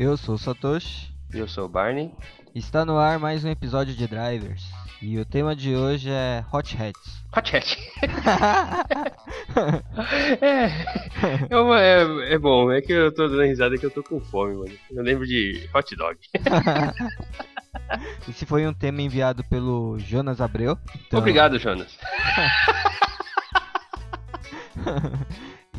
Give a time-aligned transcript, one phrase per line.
[0.00, 1.10] Eu sou o Satoshi.
[1.30, 2.10] Eu sou o Barney.
[2.54, 4.64] Está no ar mais um episódio de Drivers.
[5.02, 7.22] E o tema de hoje é Hot Hats.
[7.36, 7.76] Hot Hat.
[10.40, 10.70] é,
[11.50, 14.18] é, uma- é, é bom, é que eu tô dando risada que eu tô com
[14.20, 14.72] fome, mano.
[14.90, 16.18] Eu lembro de hot dog.
[18.26, 20.78] Esse foi um tema enviado pelo Jonas Abreu.
[21.06, 21.94] Então- Obrigado, Jonas.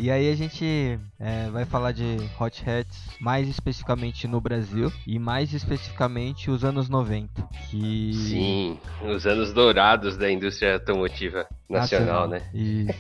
[0.02, 5.20] E aí a gente é, vai falar de Hot Hats mais especificamente no Brasil e
[5.20, 7.30] mais especificamente os anos 90.
[7.70, 8.12] Que...
[8.12, 12.42] Sim, os anos dourados da indústria automotiva nacional, né?
[12.52, 12.88] E...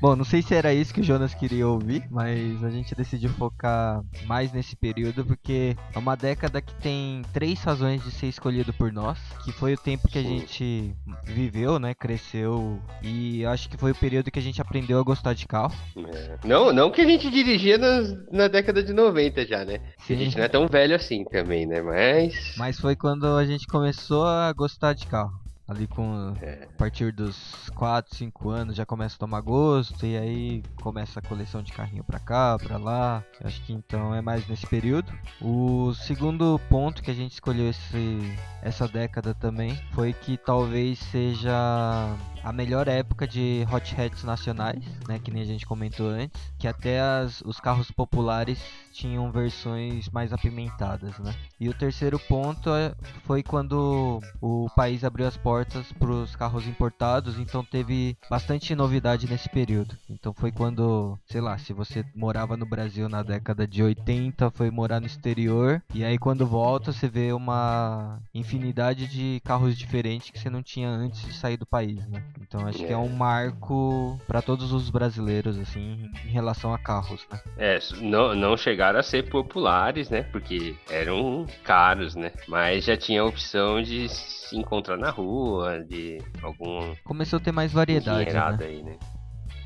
[0.00, 3.30] Bom, não sei se era isso que o Jonas queria ouvir, mas a gente decidiu
[3.30, 8.74] focar mais nesse período porque é uma década que tem três razões de ser escolhido
[8.74, 13.78] por nós, que foi o tempo que a gente viveu, né, cresceu e acho que
[13.78, 15.74] foi o período que a gente aprendeu a gostar de carro.
[15.96, 16.38] É.
[16.44, 19.76] Não, não que a gente dirigia nas- na década de 90 já, né?
[19.98, 20.16] A Sim.
[20.18, 21.80] gente não é tão velho assim também, né?
[21.80, 22.54] Mas.
[22.58, 25.32] Mas foi quando a gente começou a gostar de carro.
[25.68, 26.68] Ali com É.
[26.72, 31.22] a partir dos 4, 5 anos já começa a tomar gosto e aí começa a
[31.22, 33.24] coleção de carrinho pra cá, pra lá.
[33.44, 35.12] Acho que então é mais nesse período.
[35.40, 42.14] O segundo ponto que a gente escolheu esse, essa década também foi que talvez seja
[42.46, 46.68] a melhor época de hot hats nacionais, né, que nem a gente comentou antes, que
[46.68, 51.34] até as, os carros populares tinham versões mais apimentadas, né?
[51.58, 52.94] E o terceiro ponto é-
[53.24, 59.28] foi quando o país abriu as portas para os carros importados, então teve bastante novidade
[59.28, 59.96] nesse período.
[60.08, 64.70] Então foi quando, sei lá, se você morava no Brasil na década de 80, foi
[64.70, 70.38] morar no exterior, e aí quando volta você vê uma infinidade de carros diferentes que
[70.38, 72.22] você não tinha antes de sair do país, né?
[72.40, 72.96] Então acho que é É.
[72.96, 77.40] um marco para todos os brasileiros assim em relação a carros, né?
[77.56, 80.22] É, não, não chegaram a ser populares, né?
[80.24, 82.32] Porque eram caros, né?
[82.48, 87.52] Mas já tinha a opção de se encontrar na rua, de algum Começou a ter
[87.52, 88.56] mais variedade, né?
[88.60, 88.96] aí, né?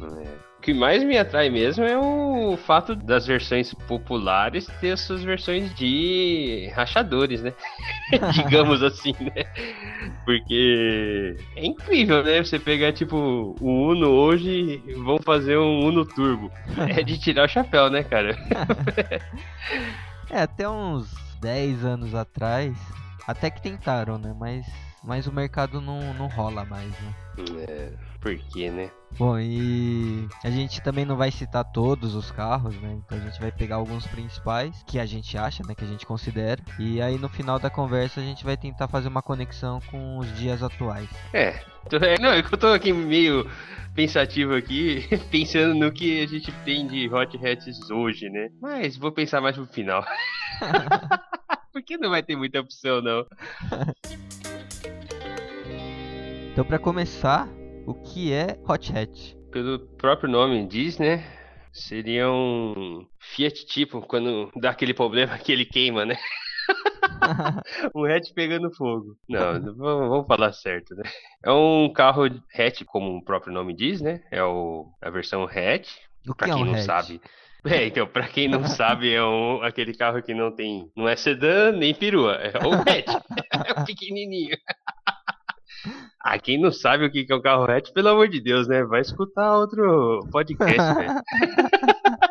[0.00, 0.49] É.
[0.60, 5.24] O que mais me atrai mesmo é o fato das versões populares ter as suas
[5.24, 7.54] versões de rachadores, né?
[8.34, 9.46] Digamos assim, né?
[10.26, 12.44] Porque é incrível, né?
[12.44, 16.52] Você pegar, tipo, o Uno hoje e vão fazer um Uno Turbo.
[16.94, 18.36] É de tirar o chapéu, né, cara?
[20.28, 21.10] É, até uns
[21.40, 22.78] 10 anos atrás,
[23.26, 24.32] até que tentaram, né?
[24.38, 24.64] Mas,
[25.02, 27.14] mas o mercado não, não rola mais, né?
[27.66, 28.90] É, por quê, né?
[29.18, 32.92] Bom, e a gente também não vai citar todos os carros, né?
[33.04, 35.74] Então a gente vai pegar alguns principais que a gente acha, né?
[35.74, 36.62] Que a gente considera.
[36.78, 40.32] E aí no final da conversa a gente vai tentar fazer uma conexão com os
[40.36, 41.08] dias atuais.
[41.32, 41.60] É,
[41.92, 43.50] é, não, eu tô aqui meio
[43.94, 48.48] pensativo aqui, pensando no que a gente tem de Hot Hats hoje, né?
[48.60, 50.04] Mas vou pensar mais pro final.
[51.72, 53.24] Porque não vai ter muita opção, não.
[56.52, 57.48] Então pra começar,
[57.86, 59.34] o que é Hot Hatch?
[59.50, 61.24] Pelo próprio nome diz, né?
[61.72, 66.16] Seria um Fiat tipo, quando dá aquele problema que ele queima, né?
[67.94, 69.16] um hatch pegando fogo.
[69.28, 71.02] Não, vamos falar certo, né?
[71.44, 74.22] É um carro hatch, como o próprio nome diz, né?
[74.30, 75.90] É o, a versão hatch,
[76.28, 76.84] O que Pra é quem um não hatch?
[76.84, 77.20] sabe.
[77.64, 80.90] É, então, pra quem não sabe, é um, aquele carro que não tem.
[80.96, 83.22] Não é sedã nem perua, é o hatch.
[83.66, 84.56] é o pequenininho.
[86.22, 88.84] Ah, quem não sabe o que é um carro hatch, pelo amor de Deus, né?
[88.84, 90.78] Vai escutar outro podcast.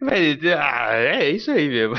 [0.00, 1.94] Velho, ah, é isso aí mesmo.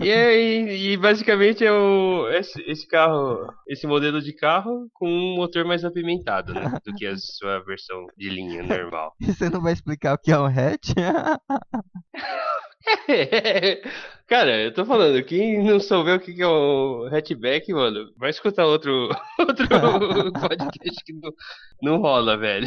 [0.00, 5.08] E, é- e- e basicamente é o, esse, esse carro, esse modelo de carro com
[5.08, 6.78] um motor mais apimentado, né?
[6.84, 9.14] Do que a sua versão de linha normal.
[9.20, 10.92] E você não vai explicar o que é um hatch?
[14.26, 18.64] Cara, eu tô falando, quem não souber o que é o hatchback, mano, vai escutar
[18.64, 19.68] outro, outro
[20.40, 21.32] podcast que não,
[21.82, 22.66] não rola, velho.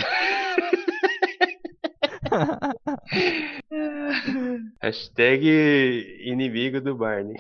[4.82, 7.36] Hashtag inimigo do Barney.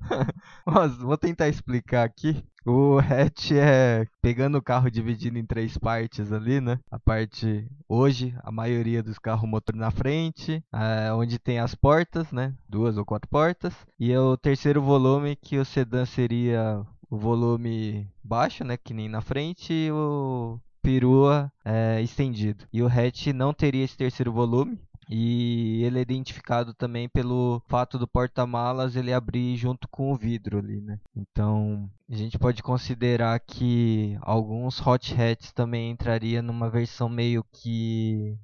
[0.66, 2.44] Nossa, vou tentar explicar aqui.
[2.66, 6.80] O hatch é pegando o carro dividido em três partes ali, né?
[6.90, 12.32] A parte hoje, a maioria dos carros motor na frente, é, onde tem as portas,
[12.32, 12.54] né?
[12.66, 13.74] Duas ou quatro portas.
[14.00, 18.78] E é o terceiro volume que o sedã seria o volume baixo, né?
[18.78, 22.64] Que nem na frente e o perua é, estendido.
[22.72, 24.78] E o hatch não teria esse terceiro volume.
[25.08, 30.58] E ele é identificado também pelo fato do porta-malas ele abrir junto com o vidro
[30.58, 30.98] ali, né?
[31.14, 38.36] Então, a gente pode considerar que alguns hot hats também entraria numa versão meio que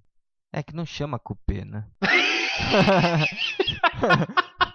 [0.52, 1.84] É que não chama cupê, né?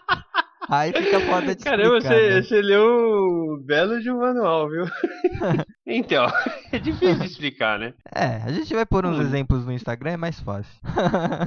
[0.69, 2.41] Aí fica foda de Caramba, explicar, você, né?
[2.41, 4.85] você leu belo de um manual, viu?
[5.85, 6.25] então,
[6.71, 7.93] é difícil de explicar, né?
[8.13, 9.21] É, a gente vai pôr uns Hum.
[9.21, 10.71] exemplos no Instagram, é mais fácil.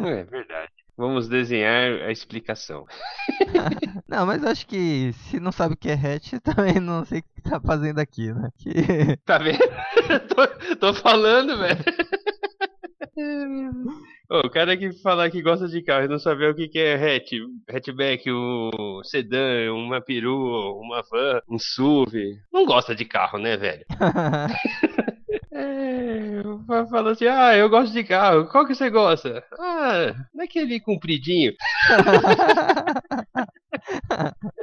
[0.07, 0.69] É verdade.
[0.97, 2.85] Vamos desenhar a explicação.
[4.09, 7.23] Não, mas acho que se não sabe o que é hatch, também não sei o
[7.23, 8.49] que tá fazendo aqui, né?
[8.59, 9.17] Que...
[9.25, 9.59] Tá vendo?
[10.29, 11.79] tô, tô falando, velho.
[14.31, 16.95] O cara que falar que gosta de carro e não saber o que, que é
[17.17, 17.33] hatch,
[17.69, 23.85] hatchback, o sedã, uma peru, uma van, um SUV, não gosta de carro, né, velho?
[25.51, 29.43] É, fa- fala assim, ah, eu gosto de carro, qual que você gosta?
[29.59, 31.53] Ah, daquele compridinho.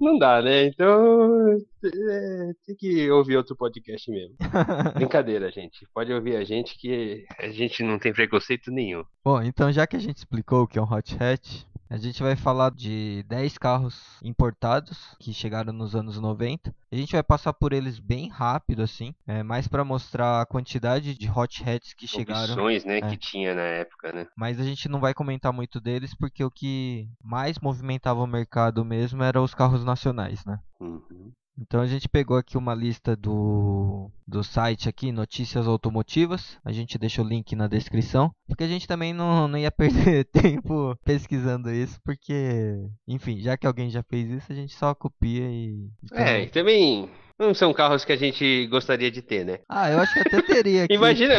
[0.00, 0.66] Não dá, né?
[0.66, 4.34] Então, é, tem que ouvir outro podcast mesmo.
[4.94, 5.86] Brincadeira, gente.
[5.94, 9.04] Pode ouvir a gente que a gente não tem preconceito nenhum.
[9.24, 12.22] Bom, então já que a gente explicou o que é um hot hatch, a gente
[12.22, 16.74] vai falar de 10 carros importados que chegaram nos anos 90.
[16.90, 21.14] A gente vai passar por eles bem rápido, assim, é, mais para mostrar a quantidade
[21.14, 22.54] de hot hatches que chegaram.
[22.54, 23.00] Opções, né, É.
[23.02, 24.26] que tinha na época, né?
[24.34, 28.82] Mas a gente não vai comentar muito deles porque o que mais movimentava o mercado
[28.86, 30.58] mesmo eram os carros nacionais, né?
[30.80, 31.30] Uhum.
[31.58, 36.56] Então a gente pegou aqui uma lista do, do site aqui, Notícias Automotivas.
[36.64, 38.30] A gente deixa o link na descrição.
[38.48, 42.74] Porque a gente também não, não ia perder tempo pesquisando isso, porque,
[43.06, 45.88] enfim, já que alguém já fez isso, a gente só copia e.
[46.04, 47.08] então- É, e também
[47.38, 49.58] não são carros que a gente gostaria de ter, né?
[49.68, 50.94] Ah, eu acho que até teria aqui.
[50.94, 51.34] Imagina,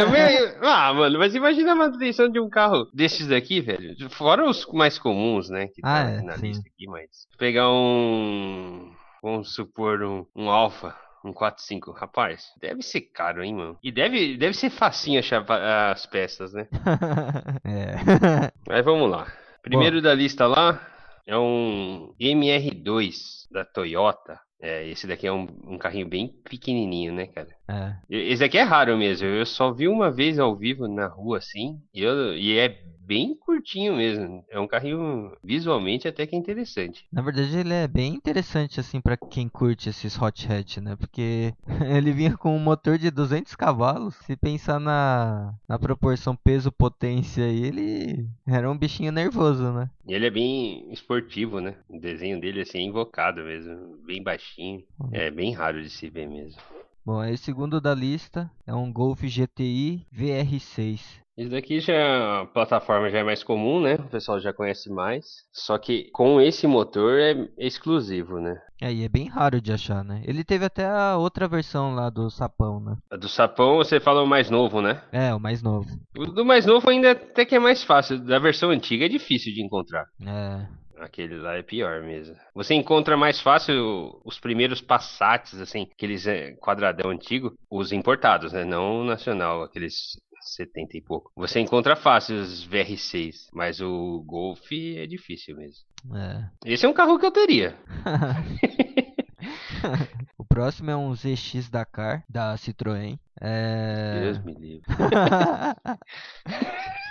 [0.62, 3.95] ah, mano, mas imagina a manutenção de um carro desses daqui, velho.
[4.12, 5.68] Fora os mais comuns, né?
[5.68, 6.48] Que Ah, tá é, na sim.
[6.48, 7.07] lista aqui, mas.
[7.38, 8.93] Pegar um.
[9.24, 10.94] Vamos supor um, um Alfa.
[11.25, 13.78] Um 4.5, rapaz, deve ser caro, hein, mano?
[13.81, 15.46] E deve, deve ser facinho achar
[15.90, 16.68] as peças, né?
[17.64, 18.52] é.
[18.68, 19.31] Mas vamos lá.
[19.62, 20.86] Primeiro da lista lá
[21.25, 24.38] é um MR2 da Toyota.
[24.62, 27.50] É, esse daqui é um, um carrinho bem pequenininho, né, cara?
[27.70, 27.96] é.
[28.10, 29.25] Esse aqui é raro mesmo.
[29.25, 31.81] Eu só vi uma vez ao vivo na rua assim.
[31.94, 34.44] E, eu- e é bem curtinho mesmo.
[34.50, 37.05] É um carrinho visualmente até que interessante.
[37.11, 40.95] Na verdade, ele é bem interessante, assim, pra quem curte esses hot hatch, né?
[40.95, 41.53] Porque
[41.95, 44.15] ele vinha com um motor de 200 cavalos.
[44.25, 49.89] Se pensar na, na proporção peso-potência ele era um bichinho nervoso, né?
[50.07, 51.75] E ele é bem esportivo, né?
[51.89, 53.97] O desenho dele assim é invocado mesmo.
[54.05, 54.83] Bem baixinho.
[55.11, 56.61] É bem raro de se ver mesmo.
[57.05, 61.23] Bom, aí o segundo da lista é um Golf GTI VR6.
[61.35, 63.95] Isso daqui já a plataforma já é mais comum, né?
[63.95, 65.25] O pessoal já conhece mais.
[65.51, 68.62] Só que com esse motor é exclusivo, né?
[68.80, 70.21] É, e é bem raro de achar, né?
[70.25, 72.97] Ele teve até a outra versão lá do Sapão, né?
[73.09, 75.01] A do sapão você fala o mais novo, né?
[75.12, 75.88] É, o mais novo.
[76.15, 78.19] O do mais novo ainda até que é mais fácil.
[78.19, 80.06] Da versão antiga é difícil de encontrar.
[80.21, 80.68] É.
[81.00, 82.36] Aquele lá é pior mesmo.
[82.53, 88.63] Você encontra mais fácil os primeiros Passats, assim, aqueles eh, quadradão antigo, os importados, né?
[88.63, 91.31] Não o nacional, aqueles 70 e pouco.
[91.36, 95.84] Você encontra fácil os VR6, mas o Golf é difícil mesmo.
[96.16, 96.45] É.
[96.66, 97.78] Esse é um carro que eu teria.
[100.38, 103.18] o próximo é um ZX Dakar da Citroën.
[103.42, 104.19] É.
[104.22, 104.86] Deus me livre.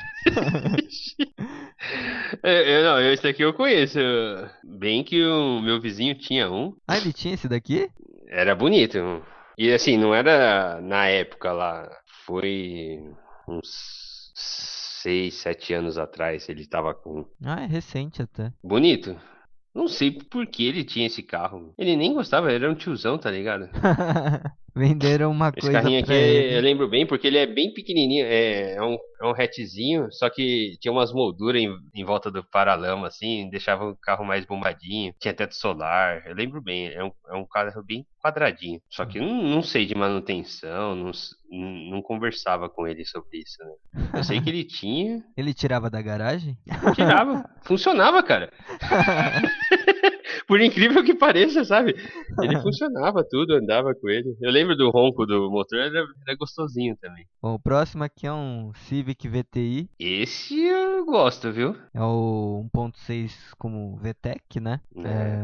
[2.43, 3.99] Eu, não, esse aqui eu conheço.
[4.65, 6.75] Bem que o meu vizinho tinha um.
[6.87, 7.91] Ah, ele tinha esse daqui?
[8.29, 8.99] Era bonito.
[9.59, 11.91] E assim, não era na época lá.
[12.25, 13.03] Foi
[13.59, 17.27] uns 6, 7 anos atrás ele tava com.
[17.45, 18.53] Ah, é recente até.
[18.63, 19.19] Bonito.
[19.75, 21.75] Não sei por que ele tinha esse carro.
[21.79, 23.71] Ele nem gostava, ele era um tiozão, tá ligado?
[24.75, 28.25] Venderam uma Esse coisa carrinho aqui é- eu lembro bem porque ele é bem pequenininho,
[28.25, 32.43] é, é um, é um hatchzinho, só que tinha umas molduras em, em volta do
[32.43, 37.11] paralama, assim, deixava o carro mais bombadinho, tinha teto solar, eu lembro bem, é um,
[37.29, 38.81] é um carro bem quadradinho.
[38.89, 41.11] Só que não, não sei de manutenção, não,
[41.91, 44.09] não conversava com ele sobre isso, né?
[44.15, 46.57] Eu sei que ele tinha, Ele tirava da garagem?
[46.95, 48.51] tirava, funcionava, cara.
[50.47, 51.95] Por incrível que pareça, sabe?
[52.43, 54.37] Ele funcionava tudo, andava com ele.
[54.41, 57.27] Eu lembro do ronco do motor, era, era gostosinho também.
[57.41, 59.89] Bom, o próximo aqui é um Civic VTI.
[59.99, 61.77] Esse eu gosto, viu?
[61.95, 64.81] É o 1.6 como VTEC, né?
[64.97, 65.39] É.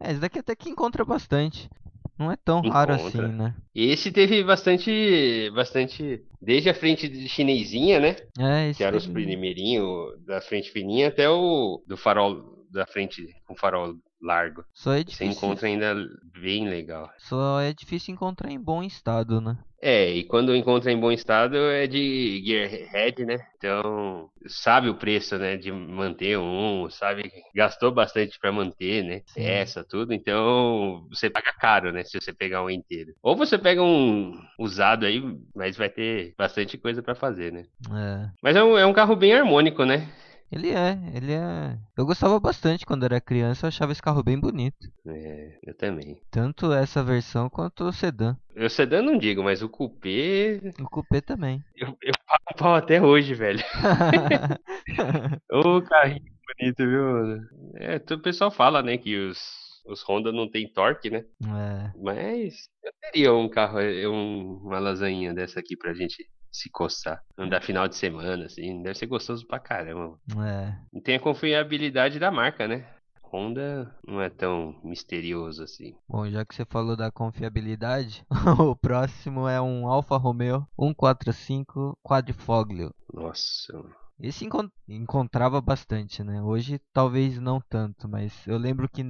[0.00, 0.10] É...
[0.10, 1.68] esse daqui até que encontra bastante.
[2.16, 3.26] Não é tão raro Encontra.
[3.26, 3.54] assim, né?
[3.74, 5.50] Esse teve bastante.
[5.52, 6.22] bastante.
[6.40, 8.14] Desde a frente chinesinha, né?
[8.38, 12.86] É, esse Que era os daí- primeirinhos da frente fininha até o do farol da
[12.86, 14.64] frente com farol largo.
[14.72, 15.32] Só é Você difícil.
[15.32, 15.94] encontra ainda
[16.40, 17.10] bem legal.
[17.18, 19.58] Só é difícil encontrar em bom estado, né?
[19.86, 23.36] É, e quando encontra em bom estado é de Gearhead, né?
[23.58, 25.58] Então, sabe o preço, né?
[25.58, 27.30] De manter um, sabe?
[27.54, 29.20] Gastou bastante pra manter, né?
[29.26, 29.42] Sim.
[29.42, 30.14] Peça, tudo.
[30.14, 32.02] Então, você paga caro, né?
[32.02, 33.12] Se você pegar um inteiro.
[33.22, 35.22] Ou você pega um usado aí,
[35.54, 37.66] mas vai ter bastante coisa pra fazer, né?
[37.92, 38.30] É.
[38.42, 40.08] Mas é um, é um carro bem harmônico, né?
[40.54, 41.76] Ele é, ele é.
[41.96, 44.76] Eu gostava bastante quando era criança, eu achava esse carro bem bonito.
[45.04, 46.16] É, eu também.
[46.30, 48.36] Tanto essa versão quanto o sedã.
[48.56, 51.60] O sedã não digo, mas o coupé, O coupé também.
[51.74, 53.58] eu, eu pago pau até hoje, velho.
[55.50, 56.22] Ô, carrinho
[56.58, 57.48] bonito, viu, mano?
[57.76, 59.38] É, o pessoal fala, né, que os,
[59.86, 61.24] os Honda não tem torque, né?
[61.46, 61.90] é.
[62.00, 67.22] Mas eu teria um carro, um- uma lasanha dessa aqui pra gente se coçar.
[67.36, 68.80] Andar final de semana, assim.
[68.80, 70.16] Deve ser gostoso pra caramba.
[70.46, 70.74] É.
[70.92, 72.86] E tem a confiabilidade da marca, né?
[73.24, 75.96] Honda não é tão misterioso assim.
[76.08, 78.24] Bom, já que você falou da confiabilidade,
[78.60, 82.94] o próximo é um Alfa Romeo 145 Quadrifoglio.
[83.12, 83.84] Nossa,
[84.20, 86.40] Esse encon- encontrava bastante, né?
[86.40, 89.02] Hoje talvez não tanto, mas eu lembro que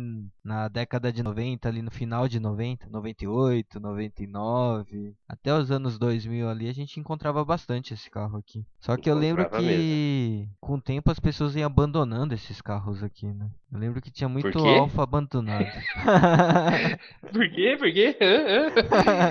[0.43, 6.49] na década de 90, ali no final de 90, 98, 99, até os anos 2000
[6.49, 8.65] ali, a gente encontrava bastante esse carro aqui.
[8.81, 13.27] Só que eu lembro que com o tempo as pessoas iam abandonando esses carros aqui,
[13.33, 13.51] né?
[13.75, 14.57] Eu lembro que tinha muito?
[14.57, 15.67] Alfa abandonado.
[17.33, 17.77] Por quê?
[17.77, 18.17] Por quê?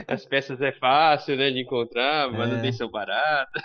[0.05, 2.31] As peças é fácil, né, de encontrar, É.
[2.37, 3.61] manutenção barata.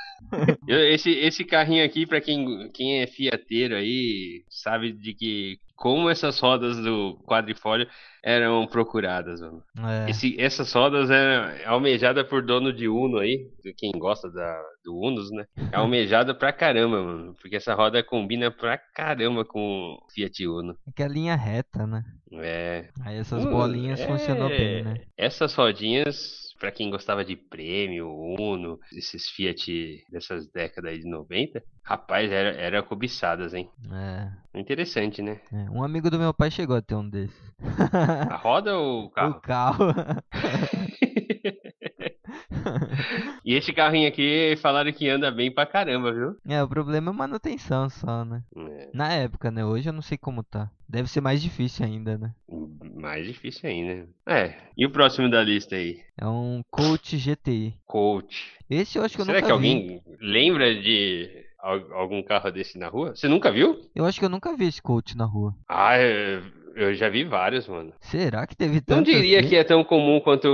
[0.69, 6.11] Eu- esse, esse carrinho aqui, pra quem, quem é fiateiro aí, sabe de que como
[6.11, 7.87] essas rodas do quadrifólio
[8.23, 9.63] eram procuradas, mano.
[9.79, 10.11] É.
[10.11, 15.31] Esse, essas rodas eram almejadas por dono de Uno aí, quem gosta da, do Unos,
[15.31, 15.47] né?
[15.73, 17.37] É almejada pra caramba, mano.
[17.41, 20.77] Porque essa roda combina pra caramba com o Fiat Uno.
[20.87, 22.03] É que é a linha reta, né?
[22.33, 25.01] É, Aí essas bolinhas é, funcionou bem, né?
[25.17, 31.63] Essas rodinhas, pra quem gostava de prêmio, Uno, esses Fiat dessas décadas aí de 90,
[31.83, 33.71] rapaz, era, era cobiçadas, hein?
[33.91, 35.41] É, Interessante, né?
[35.53, 35.71] é.
[35.71, 37.55] Um amigo do meu pai chegou a ter um desses.
[38.31, 39.41] A roda ou o O carro?
[39.41, 39.85] carro.
[43.45, 46.37] E esse carrinho aqui falaram que anda bem pra caramba, viu?
[46.47, 48.43] É, o problema é manutenção só, né?
[48.55, 49.65] É, Na época, né?
[49.65, 50.71] Hoje eu não sei como tá.
[50.87, 52.35] Deve ser mais difícil ainda, né?
[52.99, 54.07] Mais difícil ainda.
[54.27, 56.01] É, e o próximo da lista aí?
[56.21, 57.75] É um Coach GTI.
[57.87, 58.53] Coach.
[58.69, 59.69] Esse eu acho que eu Será nunca que vi.
[59.69, 63.15] alguém lembra de al- algum carro desse na rua?
[63.15, 63.79] Você nunca viu?
[63.95, 65.55] Eu acho que eu nunca vi esse Coach na rua.
[65.69, 66.43] Ah, eu,
[66.77, 67.93] eu já vi vários, mano.
[68.01, 69.49] Será que teve Não tanto diria assim?
[69.49, 70.49] que é tão comum quanto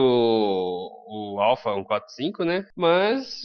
[1.06, 2.66] o, Alpha 145, né?
[2.76, 3.42] Mas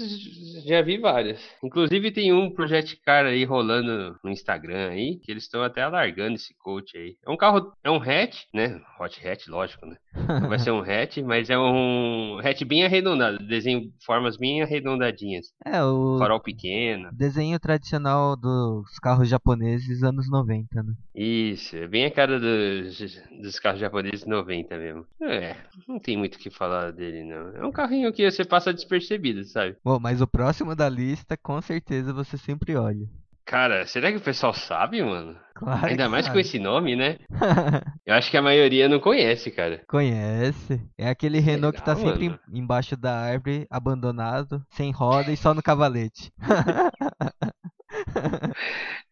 [0.66, 1.40] já vi vários.
[1.64, 6.36] Inclusive tem um Project Car aí rolando no Instagram aí, que eles estão até alargando
[6.36, 7.16] esse coach aí.
[7.26, 8.82] É um carro, é um hatch, né?
[9.00, 9.98] Hot hatch, lógico, né?
[10.50, 15.48] Vai ser um hatch, mas é um hatch bem arredondado, desenho formas bem arredondadinhas.
[15.66, 17.10] É, o Farol pequeno.
[17.14, 20.94] desenho tradicional dos carros japoneses anos 90, né?
[21.16, 23.00] Isso, é bem a cara dos,
[23.42, 25.06] dos carros japoneses 90 mesmo.
[25.22, 25.56] É,
[25.88, 27.49] não tem muito o que falar dele, não.
[27.56, 29.76] É um carrinho que você passa despercebido, sabe?
[29.84, 33.08] Bom, mas o próximo da lista, com certeza você sempre olha.
[33.46, 35.36] Cara, será que o pessoal sabe, mano?
[35.56, 36.42] Claro Ainda mais com sabe.
[36.42, 37.18] esse nome, né?
[38.06, 39.82] Eu acho que a maioria não conhece, cara.
[39.88, 40.80] Conhece.
[40.96, 42.40] É aquele Renault que tá Legal, sempre mano.
[42.54, 46.32] embaixo da árvore, abandonado, sem roda e só no cavalete.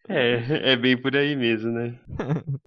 [0.09, 1.99] É, é bem por aí mesmo, né?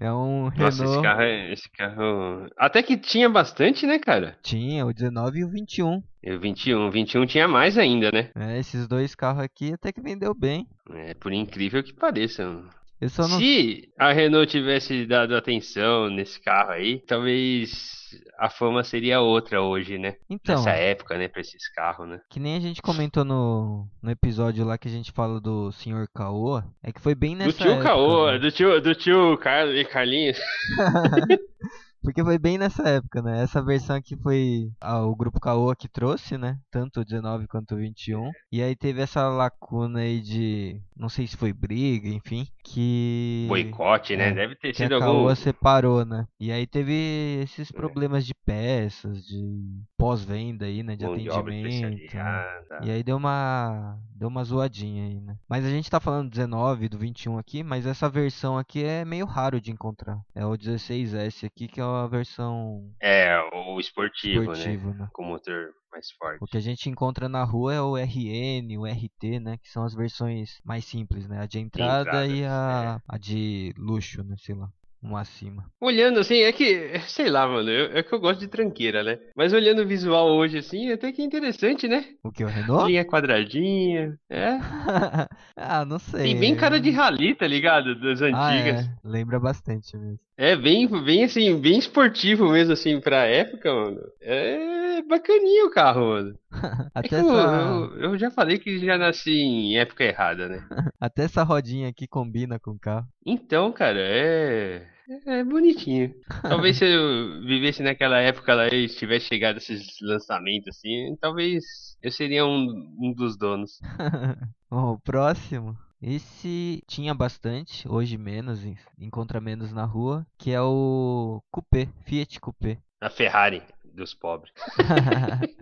[0.00, 1.52] É um Nossa, esse carro é.
[1.52, 2.46] Esse carro.
[2.56, 4.36] Até que tinha bastante, né, cara?
[4.42, 6.02] Tinha o 19 e o 21.
[6.22, 6.86] E o 21.
[6.86, 8.30] O 21 tinha mais ainda, né?
[8.36, 10.66] É, esses dois carros aqui até que vendeu bem.
[10.94, 12.44] É, por incrível que pareça.
[12.44, 13.38] não.
[13.38, 17.97] Se a Renault tivesse dado atenção nesse carro aí, talvez
[18.38, 20.16] a fama seria outra hoje, né?
[20.28, 22.20] Então, Nessa época, né, pra esses carros, né?
[22.30, 26.06] que nem a gente comentou no, no episódio lá que a gente fala do Sr.
[26.14, 27.84] Caoa, é que foi bem Do nessa tio época.
[27.84, 28.38] Caô, né?
[28.38, 30.38] do tio, do tio Carlos e Carlinhos.
[32.02, 33.42] Porque foi bem nessa época, né?
[33.42, 36.58] Essa versão aqui foi ah, o grupo Caoa que trouxe, né?
[36.70, 38.30] Tanto o 19 quanto o 21.
[38.52, 40.80] E aí teve essa lacuna aí de.
[40.96, 42.46] Não sei se foi briga, enfim.
[42.62, 43.46] Que.
[43.48, 44.28] Boicote, né?
[44.28, 45.34] É, Deve ter Que a sido algum.
[45.34, 46.26] Separou, né?
[46.38, 50.96] E aí teve esses problemas de peças, de pós-venda aí, né?
[50.96, 51.82] De de obra atendimento.
[51.82, 51.94] né?
[51.94, 52.86] especializada.
[52.86, 55.36] E aí deu uma deu uma zoadinha aí, né?
[55.48, 59.26] Mas a gente tá falando 19 do 21 aqui, mas essa versão aqui é meio
[59.26, 60.20] raro de encontrar.
[60.34, 64.52] É o 16S aqui que é a versão É, o esportivo, né?
[64.52, 65.08] esportivo, né?
[65.12, 66.42] Com motor mais forte.
[66.42, 69.56] O que a gente encontra na rua é o RN, o RT, né?
[69.58, 71.40] Que são as versões mais simples, né?
[71.40, 74.34] A de entrada e entradas, a, a de luxo, né?
[74.38, 74.68] Sei lá.
[75.02, 75.64] um acima.
[75.80, 79.16] Olhando assim, é que, sei lá, mano, eu- é que eu gosto de tranqueira, né?
[79.36, 82.04] Mas olhando o visual hoje assim, até que é interessante, né?
[82.24, 82.88] O que, o Renault?
[82.88, 84.58] Linha quadradinha, é.
[85.56, 86.24] ah, não sei.
[86.24, 87.94] Tem bem cara de rally, tá ligado?
[88.00, 88.80] Das Ah, antigas.
[88.84, 88.96] é.
[89.04, 90.18] Lembra bastante mesmo.
[90.40, 94.00] É bem, bem assim, bem esportivo mesmo, assim, pra época, mano.
[94.20, 96.38] É bacaninho o carro, mano.
[96.52, 96.58] É
[96.94, 100.64] Até que essa, eu, eu, eu já falei que já nasci em época errada, né?
[101.00, 103.08] até essa rodinha aqui combina com o carro.
[103.26, 104.86] Então, cara, é.
[105.26, 106.14] É bonitinho.
[106.42, 111.64] Talvez se eu vivesse naquela época lá e tivesse chegado esses lançamentos assim, talvez
[112.00, 113.80] eu seria um, um dos donos.
[114.70, 115.76] Bom, o próximo.
[116.00, 122.38] Esse tinha bastante, hoje menos, en- encontra menos na rua, que é o Coupé, Fiat
[122.40, 122.78] Coupé.
[123.00, 124.52] A Ferrari dos pobres.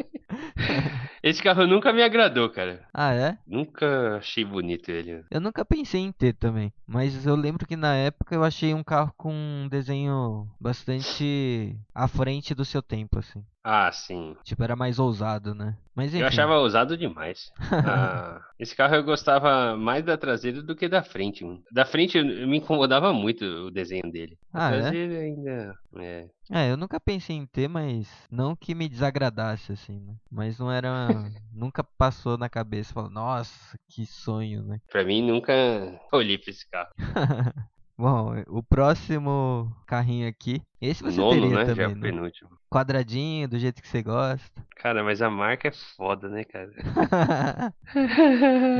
[1.22, 2.86] Esse carro nunca me agradou, cara.
[2.92, 3.38] ah, é?
[3.46, 5.24] Nunca achei bonito ele.
[5.30, 8.84] Eu nunca pensei em ter também, mas eu lembro que na época eu achei um
[8.84, 13.42] carro com um desenho bastante à frente do seu tempo, assim.
[13.68, 14.36] Ah, sim.
[14.44, 15.76] Tipo, era mais ousado, né?
[15.92, 16.20] Mas enfim.
[16.22, 17.50] Eu achava ousado demais.
[17.84, 21.44] Ah, esse carro eu gostava mais da traseira do que da frente.
[21.44, 21.62] mano.
[21.72, 24.38] Da frente eu- me incomodava muito o desenho dele.
[24.52, 24.80] A Ah, é?
[24.80, 25.74] traseira ainda.
[25.96, 26.28] É.
[26.48, 30.14] É, eu nunca pensei em ter, mas não que me desagradasse, assim, né?
[30.30, 30.88] Mas não era.
[31.52, 34.78] nunca passou na cabeça, falou, nossa, que sonho, né?
[34.88, 35.52] Pra mim nunca
[36.12, 36.90] olhei pra esse carro.
[37.98, 40.62] Bom, o próximo carrinho aqui.
[40.80, 41.64] Esse você nono, teria né?
[41.74, 42.10] Já é também, o né?
[42.10, 42.50] penúltimo.
[42.70, 44.62] Quadradinho, do jeito que você gosta.
[44.76, 46.70] Cara, mas a marca é foda, né, cara?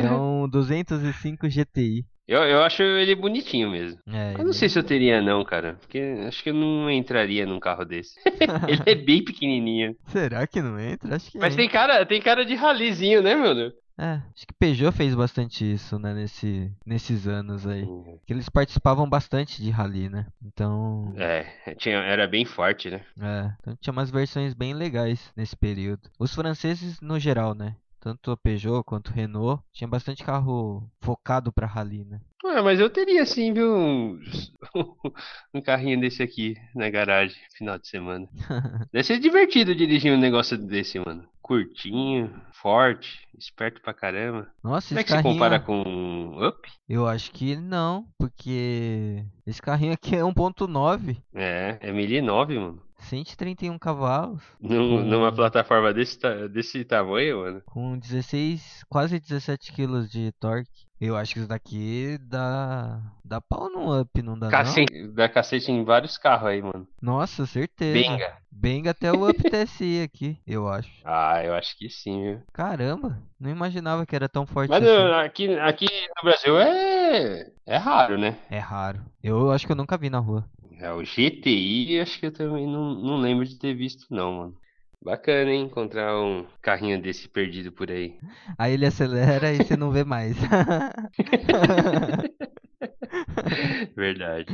[0.04, 2.04] é um 205 GTI.
[2.28, 4.00] Eu, eu acho ele bonitinho mesmo.
[4.08, 5.74] É, Eu não ele- sei se eu teria não, cara.
[5.80, 8.18] Porque acho que eu não entraria num carro desse.
[8.66, 9.94] ele é bem pequenininho.
[10.08, 11.14] Será que não entra?
[11.14, 11.56] Acho que Mas entra.
[11.56, 13.70] tem cara, tem cara de ralizinho, né, mano?
[13.98, 17.86] É, acho que Peugeot fez bastante isso, né, nesse, nesses anos aí.
[18.26, 20.26] Que eles participavam bastante de rally, né?
[20.42, 23.04] Então, É, tinha, era bem forte, né?
[23.20, 26.10] é, então tinha umas versões bem legais nesse período.
[26.18, 27.76] Os franceses no geral, né?
[28.06, 32.20] Tanto a Peugeot quanto a Renault tinha bastante carro focado pra rally, né?
[32.44, 33.76] Ah, mas eu teria sim, viu?
[33.76, 34.20] Um,
[35.52, 38.28] um carrinho desse aqui na garagem, final de semana.
[38.92, 41.26] Deve ser divertido dirigir um negócio desse, mano.
[41.42, 44.46] Curtinho, forte, esperto pra caramba.
[44.62, 46.70] Nossa, Como é esse que se carrinho, compara com Up?
[46.88, 52.85] eu acho que não, porque esse carrinho aqui é 1.9, É, é 1009, mano.
[52.98, 55.02] 131 cavalos, Num-.
[55.04, 57.62] Numa plataforma desse, desse tamanho, mano.
[57.66, 60.86] com 16, quase 17 kg de torque.
[60.98, 64.50] Eu acho que isso daqui dá dá pau no up, não dá não?
[64.50, 66.88] Cacete, dá cacete em vários carros aí, mano.
[67.02, 67.92] Nossa, certeza.
[67.92, 68.36] Benga.
[68.50, 70.90] Benga até o Up TSI aqui, eu acho.
[71.04, 72.40] Ah, eu acho que sim, viu?
[72.50, 75.12] Caramba, não imaginava que era tão forte Mas assim.
[75.26, 75.84] aqui, aqui
[76.16, 78.38] no Brasil é, é raro, né?
[78.48, 79.02] É raro.
[79.22, 80.48] Eu acho que eu nunca vi na rua.
[80.78, 84.54] É, o GTI, acho que eu também não, não lembro de ter visto, não, mano.
[85.02, 85.64] Bacana, hein?
[85.64, 88.18] Encontrar um carrinho desse perdido por aí.
[88.58, 90.36] Aí ele acelera e você não vê mais.
[93.96, 94.46] Verdade.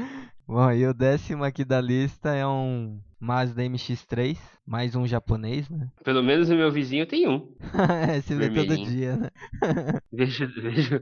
[0.46, 5.88] Bom, e o décimo aqui da lista é um Mazda MX-3, mais um japonês, né?
[6.04, 7.54] Pelo menos o meu vizinho tem um.
[8.24, 9.30] Se vê todo dia, né?
[10.12, 11.00] Vejo, vejo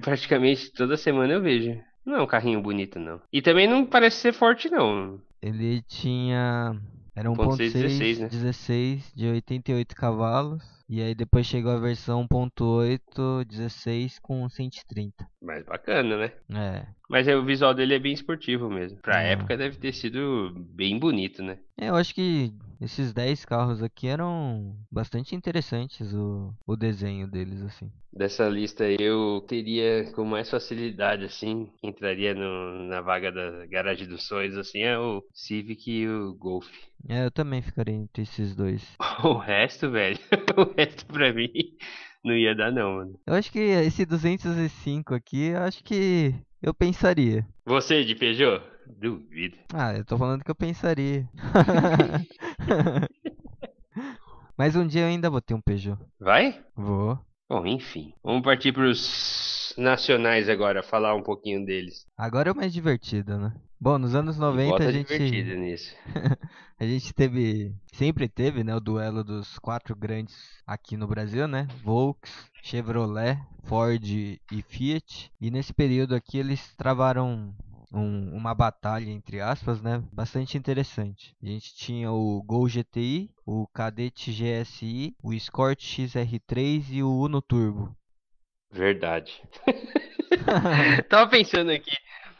[0.00, 1.80] praticamente toda semana eu vejo.
[2.10, 3.20] Não é um carrinho bonito, não.
[3.32, 5.20] E também não parece ser forte, não.
[5.40, 6.76] Ele tinha.
[7.14, 8.28] Era 1.6 1.6, 16, né?
[8.28, 10.79] 16 de 88 cavalos.
[10.92, 15.24] E aí depois chegou a versão 1.8 16 com 130.
[15.40, 16.32] Mas bacana, né?
[16.52, 16.84] É.
[17.08, 18.98] Mas é, o visual dele é bem esportivo mesmo.
[18.98, 19.32] Pra É.
[19.32, 21.58] época deve ter sido bem bonito, né?
[21.78, 27.62] É, eu acho que esses 10 carros aqui eram bastante interessantes o, o desenho deles,
[27.62, 27.90] assim.
[28.12, 34.08] Dessa lista aí eu teria com mais facilidade, assim, entraria no- na vaga da garagem
[34.08, 36.68] dos sonhos, assim, é o Civic e o Golf.
[37.08, 38.84] É, eu também ficaria entre esses dois.
[39.22, 40.18] O resto, velho,
[40.56, 41.50] o resto pra mim
[42.24, 43.20] não ia dar não, mano.
[43.26, 47.46] Eu acho que esse 205 aqui, eu acho que eu pensaria.
[47.64, 48.62] Você de Peugeot?
[48.86, 49.56] Duvido.
[49.72, 51.28] Ah, eu tô falando que eu pensaria.
[54.56, 55.98] Mas um dia eu ainda vou ter um Peugeot.
[56.18, 56.60] Vai?
[56.76, 57.18] Vou.
[57.48, 58.12] Bom, enfim.
[58.22, 62.06] Vamos partir pros nacionais agora, falar um pouquinho deles.
[62.16, 63.54] Agora é o mais divertido, né?
[63.80, 65.96] Bom, nos anos E 90 bota a gente, nisso.
[66.78, 71.66] a gente teve, sempre teve, né, o duelo dos quatro grandes aqui no Brasil, né?
[71.82, 72.30] Volks,
[72.62, 75.32] Chevrolet, Ford e Fiat.
[75.40, 77.54] E nesse período aqui eles travaram
[77.90, 80.02] um- uma batalha, entre aspas, né?
[80.12, 81.34] Bastante interessante.
[81.42, 87.40] A gente tinha o Gol GTI, o Cadete GSI, o Escort XR3 e o Uno
[87.40, 87.96] Turbo.
[88.70, 89.42] Verdade.
[91.08, 91.90] Tava pensando aqui.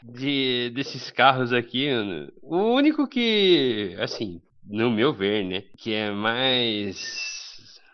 [0.03, 6.11] De, desses carros aqui, mano, o único que, assim, no meu ver, né, que é
[6.11, 7.31] mais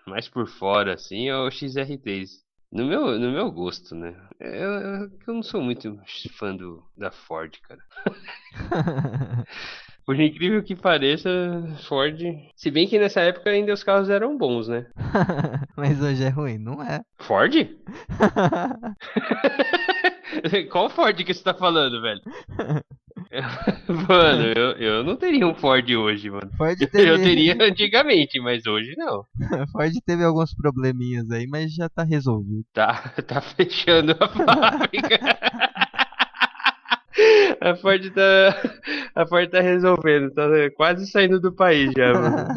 [0.07, 2.29] mais por fora, assim, é o XR3.
[2.71, 4.15] No meu, no meu gosto, né?
[4.39, 5.99] Eu, eu, eu não sou muito
[6.31, 7.81] fã do, da Ford, cara.
[10.05, 11.29] Por incrível que pareça,
[11.85, 12.17] Ford.
[12.55, 14.87] Se bem que nessa época ainda os carros eram bons, né?
[15.75, 17.01] Mas hoje é ruim, não é?
[17.19, 17.53] Ford?
[20.71, 22.21] Qual Ford que você tá falando, velho?
[24.07, 26.49] Mano, eu, eu não teria um Ford hoje, mano.
[26.55, 27.09] Ford teve...
[27.09, 29.25] Eu teria antigamente, mas hoje não.
[29.71, 32.65] Ford teve alguns probleminhas aí, mas já tá resolvido.
[32.73, 35.19] Tá, tá fechando a fábrica.
[37.59, 38.55] A Ford tá.
[39.15, 42.47] A Ford tá resolvendo, tá quase saindo do país já, mano.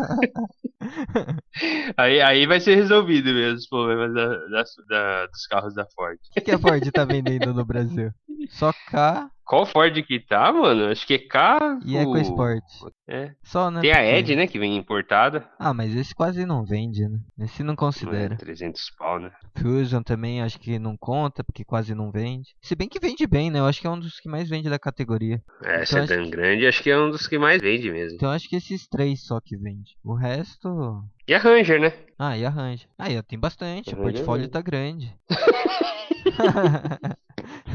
[1.97, 6.19] aí, aí vai ser resolvido mesmo os problemas da, da, da, dos carros da Ford.
[6.37, 8.13] O que, a Ford tá vendendo no Brasil?
[8.51, 10.93] Só K qual Ford que tá, mano?
[10.93, 11.81] Acho que é K.
[11.85, 12.63] E EcoSport.
[13.09, 13.33] É.
[13.43, 13.81] Só, né?
[13.81, 14.47] Tem a Ed, né?
[14.47, 15.45] Que vem importada.
[15.59, 17.19] Ah, mas esse quase não vende, né?
[17.41, 18.35] Esse não considera.
[18.35, 19.33] É, 300 pau, né?
[19.59, 22.55] Fusion também acho que não conta, porque quase não vende.
[22.63, 23.59] Se bem que vende bem, né?
[23.59, 25.43] Eu acho que é um dos que mais vende da categoria.
[25.65, 26.31] É, então, sedã que...
[26.31, 28.15] grande, acho que é um dos que mais vende mesmo.
[28.15, 29.97] Então acho que esses três só que vende.
[30.05, 31.03] O resto.
[31.27, 31.93] E a Ranger, né?
[32.17, 32.87] Ah, e a Ranger.
[32.97, 33.95] Ah, tem bastante.
[33.95, 35.13] O portfólio tá grande.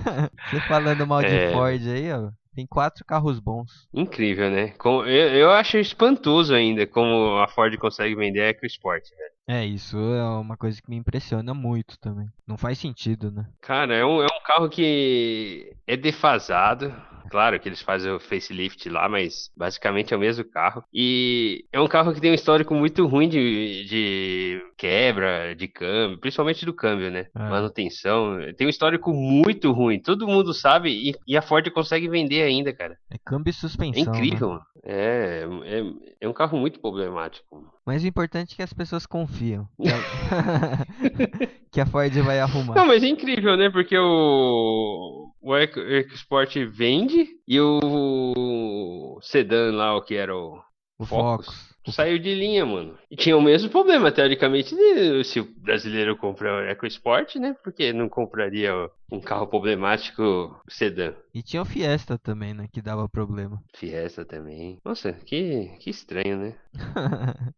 [0.52, 1.52] Você falando mal de é...
[1.52, 2.30] Ford aí, ó.
[2.56, 3.70] Tem quatro carros bons.
[3.94, 4.74] Incrível, né?
[5.06, 9.35] eu, eu acho espantoso ainda como a Ford consegue vender a EcoSport, velho.
[9.48, 12.28] É, isso é uma coisa que me impressiona muito também.
[12.48, 13.46] Não faz sentido, né?
[13.62, 16.94] Cara, é um, é um carro que é defasado.
[17.30, 20.84] Claro que eles fazem o facelift lá, mas basicamente é o mesmo carro.
[20.94, 26.20] E é um carro que tem um histórico muito ruim de, de quebra de câmbio,
[26.20, 27.28] principalmente do câmbio, né?
[27.36, 27.40] É.
[27.50, 28.38] Manutenção.
[28.56, 30.00] Tem um histórico muito ruim.
[30.00, 32.98] Todo mundo sabe e, e, a Ford consegue vender ainda, cara.
[33.10, 34.14] É câmbio e suspensão.
[34.14, 34.54] É incrível.
[34.54, 34.60] Né?
[34.88, 35.84] É, é,
[36.22, 37.74] é um carro muito problemático.
[37.84, 39.68] Mas o importante é que as pessoas confiam.
[39.82, 42.76] Que a, que a Ford vai arrumar.
[42.76, 43.70] Não, mas é incrível, né?
[43.70, 50.60] Porque o, o EcoSport vende e o sedã lá, o que era o,
[51.00, 51.46] o Focus.
[51.48, 51.75] Focus.
[51.92, 52.98] Saiu de linha, mano.
[53.10, 54.76] E tinha o mesmo problema, teoricamente,
[55.24, 57.56] se o brasileiro compra o EcoSport, né?
[57.64, 58.72] Porque não compraria
[59.12, 61.14] um carro problemático sedã.
[61.34, 62.68] E tinha o Fiesta também, né?
[62.72, 63.62] Que dava problema.
[63.76, 64.80] Fiesta também.
[64.84, 66.56] Nossa, que, que estranho, né?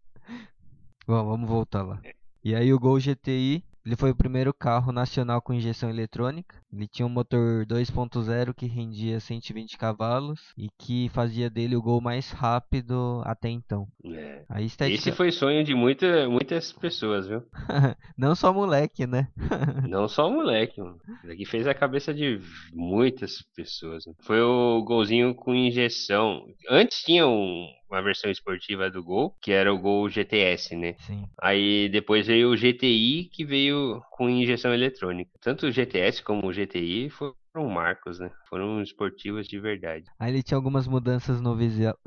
[1.08, 2.02] Bom, vamos voltar lá.
[2.44, 6.62] E aí o Gol GTI ele foi o primeiro carro nacional com injeção eletrônica.
[6.74, 12.02] Ele tinha um motor 2.0 que rendia 120 cavalos e que fazia dele o gol
[12.02, 13.88] mais rápido até então.
[14.04, 14.44] É.
[14.50, 14.94] A estética...
[14.94, 17.42] Esse foi sonho de muita, muitas pessoas, viu?
[18.18, 19.30] Não só moleque, né?
[19.88, 21.00] Não só moleque, mano.
[21.24, 22.42] Aqui fez a cabeça de
[22.74, 24.04] muitas pessoas.
[24.20, 26.46] Foi o golzinho com injeção.
[26.70, 30.96] Antes tinha um, uma versão esportiva do Gol, que era o Gol GTS, né?
[31.00, 31.28] Sim.
[31.42, 35.32] Aí depois veio o GTI, que veio com injeção eletrônica.
[35.42, 38.32] Tanto o GTS como o GTI foram marcos, né?
[38.50, 40.06] Foram esportivos de verdade.
[40.20, 41.56] Aí ele tinha algumas mudanças no,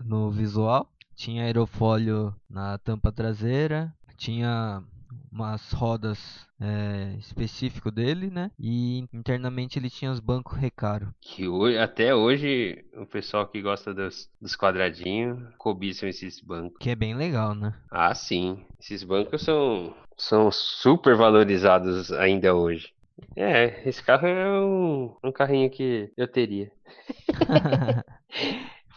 [0.04, 0.88] no visual.
[1.16, 4.82] Tinha aerofólio na tampa traseira, tinha
[5.30, 8.50] umas rodas é, específico dele, né?
[8.58, 11.14] E internamente ele tinha os bancos recaro.
[11.20, 16.78] Que hoje, até hoje o pessoal que gosta dos, dos quadradinhos cobiçam esses bancos.
[16.78, 17.74] Que é bem legal, né?
[17.90, 18.62] Ah, sim.
[18.78, 22.92] Esses bancos são, são super valorizados ainda hoje.
[23.36, 26.70] É, esse carro é um, um carrinho que eu teria.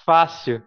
[0.05, 0.61] Fácil.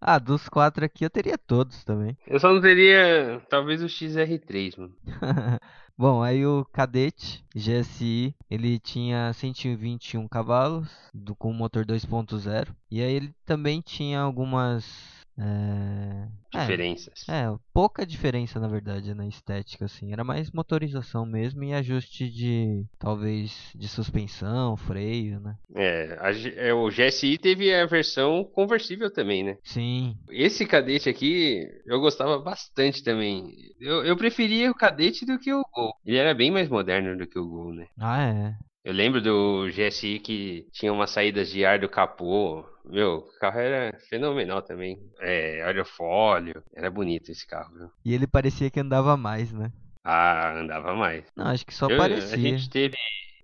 [0.00, 2.16] Ah, dos quatro aqui eu teria todos também.
[2.26, 4.94] Eu só não teria, talvez o XR3, mano.
[5.98, 12.68] Bom, aí o Cadete GSI, ele tinha 121 cavalos, do, com motor 2.0.
[12.90, 16.28] E aí ele também tinha algumas é...
[16.60, 17.28] Diferenças.
[17.28, 20.12] É, é, pouca diferença na verdade na estética, assim.
[20.12, 25.56] Era mais motorização mesmo e ajuste de talvez de suspensão, freio, né?
[25.74, 26.30] É, a,
[26.68, 29.58] é, o GSI teve a versão conversível também, né?
[29.62, 30.16] Sim.
[30.30, 33.52] Esse cadete aqui eu gostava bastante também.
[33.78, 35.94] Eu, eu preferia o cadete do que o Gol.
[36.04, 37.86] Ele era bem mais moderno do que o Gol, né?
[37.98, 38.54] Ah, é.
[38.86, 42.64] Eu lembro do GSI que tinha umas saídas de ar do capô.
[42.84, 44.96] Meu, o carro era fenomenal também.
[45.18, 46.62] É, aerofólio.
[46.72, 47.90] Era bonito esse carro, viu?
[48.04, 49.72] E ele parecia que andava mais, né?
[50.04, 51.24] Ah, andava mais.
[51.34, 52.36] Não, acho que só eu, parecia.
[52.36, 52.96] A gente teve.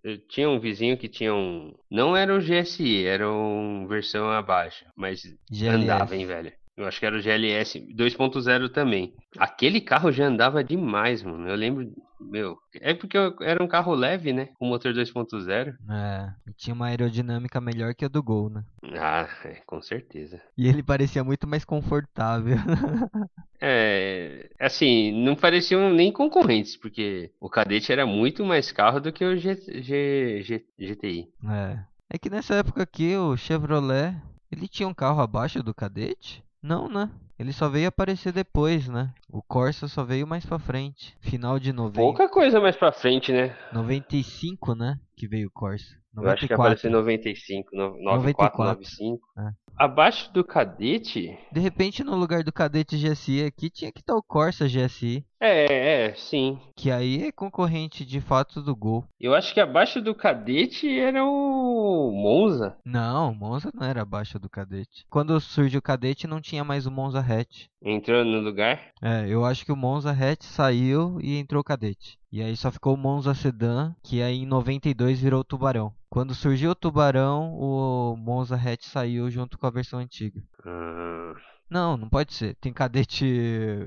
[0.05, 1.75] Eu tinha um vizinho que tinha um.
[1.91, 4.85] Não era o GSI, era uma versão abaixo.
[4.95, 5.83] Mas GLS.
[5.83, 6.53] andava, hein, velho.
[6.77, 9.13] Eu acho que era o GLS 2.0 também.
[9.37, 11.49] Aquele carro já andava demais, mano.
[11.49, 14.49] Eu lembro meu, é porque era um carro leve, né?
[14.59, 15.75] Com motor 2.0.
[15.91, 18.65] É, e tinha uma aerodinâmica melhor que a do Gol, né?
[18.99, 20.41] Ah, é, com certeza.
[20.57, 22.57] E ele parecia muito mais confortável.
[23.61, 29.25] é, assim, não pareciam nem concorrentes, porque o Cadete era muito mais carro do que
[29.25, 31.29] o G, G, G, GTI.
[31.49, 31.93] É.
[32.15, 34.15] É que nessa época aqui o Chevrolet,
[34.51, 36.45] ele tinha um carro abaixo do Cadete?
[36.63, 37.11] Não, né?
[37.43, 39.13] Ele só veio aparecer depois, né?
[39.29, 41.17] O Corsa só veio mais pra frente.
[41.21, 41.99] Final de 90.
[41.99, 43.53] Pouca coisa mais pra frente, né?
[43.73, 44.97] 95, né?
[45.17, 45.85] Que veio o Corsa.
[46.15, 46.25] 94.
[46.25, 49.27] Eu acho que apareceu em 95, 94, 95.
[49.37, 49.51] É.
[49.77, 51.37] Abaixo do cadete?
[51.51, 55.27] De repente, no lugar do cadete GSI aqui, tinha que estar o Corsa GSI.
[55.45, 56.57] É, é, sim.
[56.77, 59.05] Que aí é concorrente de fato do Gol.
[59.21, 62.77] Eu acho que abaixo do cadete era o Monza.
[62.85, 65.05] Não, o Monza não era abaixo do cadete.
[65.11, 67.67] Quando surgiu o cadete, não tinha mais o Monza hatch.
[67.83, 68.93] Entrou no lugar?
[69.03, 72.17] É, eu acho que o Monza hatch saiu e entrou o cadete.
[72.31, 75.93] E aí só ficou o Monza Sedan, que aí em 92 virou o Tubarão.
[76.09, 80.41] Quando surgiu o Tubarão, o Monza hatch saiu junto com a versão antiga.
[80.65, 81.35] Hum.
[81.73, 82.55] Não, não pode ser.
[82.57, 83.25] Tem cadete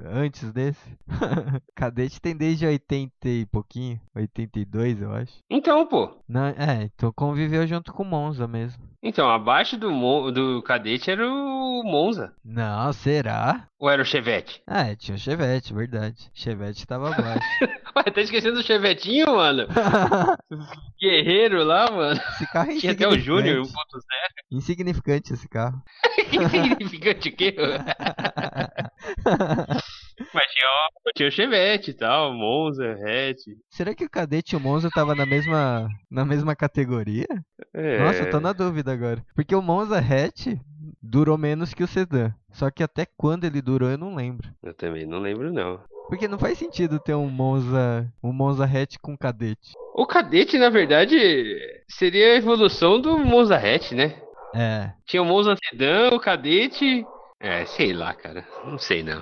[0.06, 0.98] antes desse?
[1.76, 4.02] cadete tem desde 80 e pouquinho.
[4.16, 5.34] 82, eu acho.
[5.48, 6.18] Então, pô.
[6.28, 8.82] Não, é, então conviveu junto com o Monza mesmo.
[9.08, 12.34] Então, abaixo do, do cadete era o Monza.
[12.44, 13.68] Não, será?
[13.78, 14.64] Ou era o Chevette?
[14.66, 16.32] Ah, é, tinha o Chevette, verdade.
[16.34, 17.40] Chevette tava abaixo.
[17.96, 19.68] Ué, tá esquecendo do Chevetinho, mano?
[21.00, 22.20] Guerreiro lá, mano.
[22.32, 23.70] Esse carro é Tinha até o Júnior 1.0.
[24.52, 25.80] Insignificante esse carro.
[26.34, 27.56] Insignificante o quê?
[30.36, 30.70] Mas tinha,
[31.16, 33.46] tinha o Chevette e tal, Monza, hatch.
[33.70, 37.26] Será que o Cadete e o Monza tava na mesma, na mesma categoria?
[37.74, 38.00] É...
[38.00, 39.26] Nossa, eu tô na dúvida agora.
[39.34, 40.48] Porque o Monza hatch
[41.02, 42.34] durou menos que o sedã.
[42.52, 44.50] Só que até quando ele durou eu não lembro.
[44.62, 45.80] Eu também não lembro não.
[46.10, 49.72] Porque não faz sentido ter um Monza, um Monza hatch com cadete.
[49.94, 51.18] O cadete, na verdade,
[51.88, 54.22] seria a evolução do Monza hatch, né?
[54.54, 54.92] É.
[55.06, 57.06] Tinha o Monza sedã, o cadete...
[57.40, 58.46] É, sei lá, cara.
[58.66, 59.22] Não sei não.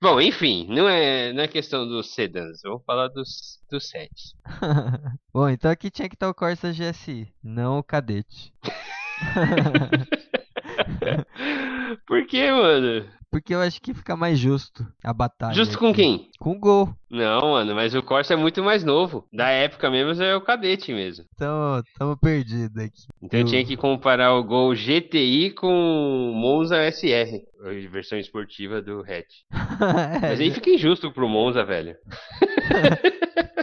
[0.00, 4.32] Bom, enfim, não é, não é questão dos sedãs, vamos falar dos, dos sets.
[5.34, 8.54] Bom, então aqui tinha que estar o Corsa GSI, não o Cadete.
[12.06, 13.10] Por que, mano?
[13.30, 15.54] Porque eu acho que fica mais justo a batalha.
[15.54, 15.80] Justo aqui.
[15.80, 16.30] com quem?
[16.38, 16.94] Com o Gol.
[17.10, 19.26] Não, mano, mas o Corsa é muito mais novo.
[19.32, 21.24] Da época mesmo é o Cadete mesmo.
[21.34, 23.02] Então, tamo perdido aqui.
[23.22, 28.80] Então eu tinha que comparar o Gol GTI com o Monza SR, a versão esportiva
[28.80, 29.42] do hatch.
[29.52, 31.96] é, Mas aí fica injusto pro Monza, velho.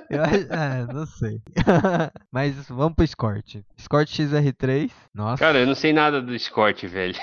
[0.10, 1.42] eu é, não sei.
[2.32, 3.58] Mas vamos pro Escort.
[3.78, 4.92] Escort XR3.
[5.14, 5.44] Nossa.
[5.44, 7.16] Cara, eu não sei nada do Escort, velho.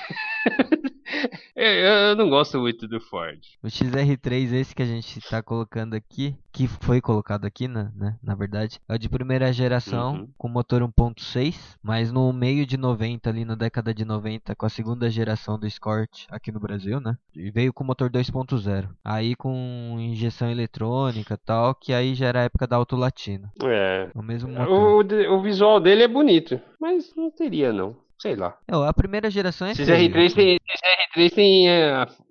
[1.56, 3.38] eu, não gosto muito do Ford.
[3.62, 8.16] O XR3, esse que a gente tá colocando aqui, que foi colocado aqui, né, né,
[8.22, 10.28] na verdade, é o de primeira geração, Uhum.
[10.36, 14.68] com motor 1.6, mas no meio de 90, ali na década de 90, com a
[14.68, 19.96] segunda geração do Escort aqui no Brasil, né, e veio com motor 2.0, aí com
[19.98, 24.10] injeção eletrônica e tal, que aí já era a época da Auto Latina, É.
[24.14, 25.04] o mesmo motor.
[25.04, 27.96] O, o visual dele é bonito, mas não teria, não.
[28.22, 28.56] Sei lá.
[28.68, 30.80] É, a primeira geração é Esses feio, R3 assim, tem, esses
[31.16, 31.66] R3 tem,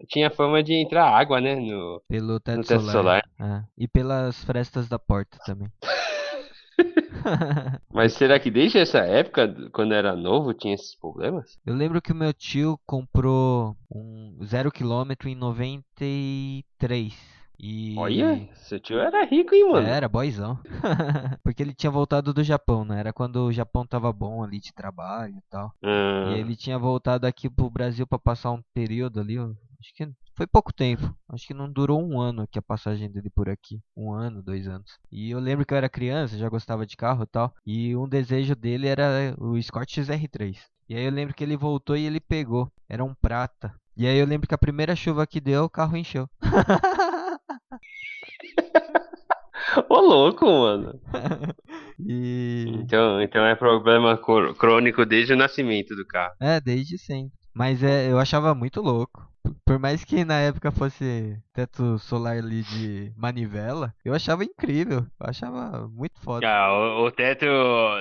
[0.08, 1.54] tinha fama de entrar água, né?
[1.54, 2.01] No...
[2.08, 5.67] pelo teto, no teto solar, É, e pelas frestas da porta também.
[7.91, 11.60] Mas será que desde essa época, quando era novo, tinha esses problemas?
[11.65, 17.13] Eu lembro que o meu tio comprou um zero quilômetro em 93.
[17.63, 17.95] E...
[17.95, 19.88] Olha, seu tio era rico, hein, mano?
[19.88, 20.58] Era, boyzão.
[21.43, 23.00] Porque ele tinha voltado do Japão, né?
[23.00, 25.71] Era quando o Japão tava bom ali de trabalho e tal.
[25.84, 29.45] Ah, E ele tinha voltado aqui pro Brasil pra passar um período ali, ó,
[29.80, 31.13] acho que foi pouco tempo.
[31.30, 33.80] Acho que não durou um ano aqui a passagem dele por aqui.
[33.95, 34.97] Um ano, dois anos.
[35.12, 37.54] E eu lembro que eu era criança, já gostava de carro e tal.
[37.63, 40.58] E um desejo dele era o Escort XR3.
[40.89, 42.71] E aí eu lembro que ele voltou e ele pegou.
[42.89, 43.71] Era um prata.
[43.95, 46.28] E aí eu lembro que a primeira chuva que deu, o carro encheu.
[49.89, 50.99] Ô, louco, mano.
[51.99, 52.65] e.
[52.67, 54.19] Então, então é problema
[54.57, 56.34] crônico desde o nascimento do carro.
[56.41, 57.31] É, desde sempre.
[57.53, 59.30] Mas é, eu achava muito louco.
[59.65, 65.05] Por mais que na época fosse teto solar ali de manivela, eu achava incrível.
[65.19, 66.47] Eu achava muito foda.
[66.47, 67.45] Ah, o, o teto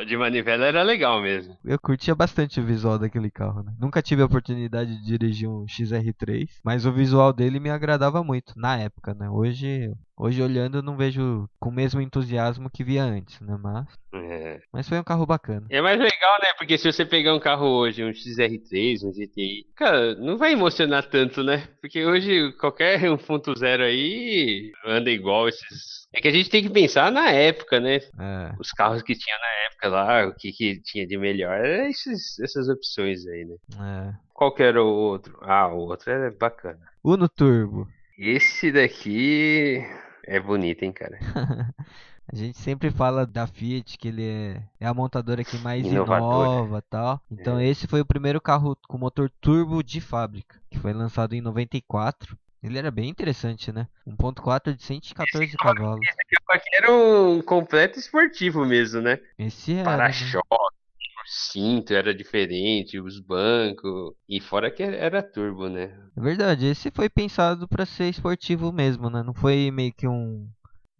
[0.06, 1.56] de manivela era legal mesmo.
[1.64, 3.72] Eu curtia bastante o visual daquele carro, né?
[3.78, 8.52] Nunca tive a oportunidade de dirigir um XR3, mas o visual dele me agradava muito
[8.56, 9.28] na época, né?
[9.28, 13.56] Hoje, Hoje olhando eu não vejo com o mesmo entusiasmo que via antes, né?
[13.58, 14.60] Mas, É.
[14.70, 15.66] mas foi um carro bacana.
[15.70, 16.52] É mais legal, né?
[16.58, 21.08] Porque se você pegar um carro hoje, um XR3, um GTI, cara, não vai emocionar
[21.08, 21.68] tanto, né?
[21.80, 26.06] Porque hoje qualquer 1.0 aí anda igual esses.
[26.12, 27.96] É que a gente tem que pensar na época, né?
[27.96, 31.88] É, Os carros que tinha na época lá, o que, que tinha de melhor, era
[31.88, 33.56] esses, essas opções aí, né?
[33.78, 34.14] é.
[34.34, 35.38] Qual que era o outro?
[35.42, 36.80] Ah, o outro é bacana.
[37.04, 37.86] Uno Turbo.
[38.18, 39.84] Esse daqui
[40.26, 41.18] é bonito, hein, cara?
[42.32, 46.48] A gente sempre fala da Fiat que ele é, é a montadora que mais Inovadora.
[46.48, 47.20] inova e tal.
[47.30, 47.66] Então É.
[47.66, 52.38] esse foi o primeiro carro com motor turbo de fábrica, que foi lançado em 94.
[52.62, 53.88] Ele era bem interessante, né?
[54.06, 56.06] 1.4 de 114 cavalos.
[56.50, 59.18] Aqui era um completo esportivo mesmo, né?
[59.38, 59.96] Esse era, né?
[59.96, 64.14] Para-choque, o cinto era diferente, os bancos.
[64.28, 65.96] E fora que era turbo, né?
[66.16, 69.22] É verdade, esse foi pensado pra ser esportivo mesmo, né?
[69.22, 70.46] Não foi meio que um,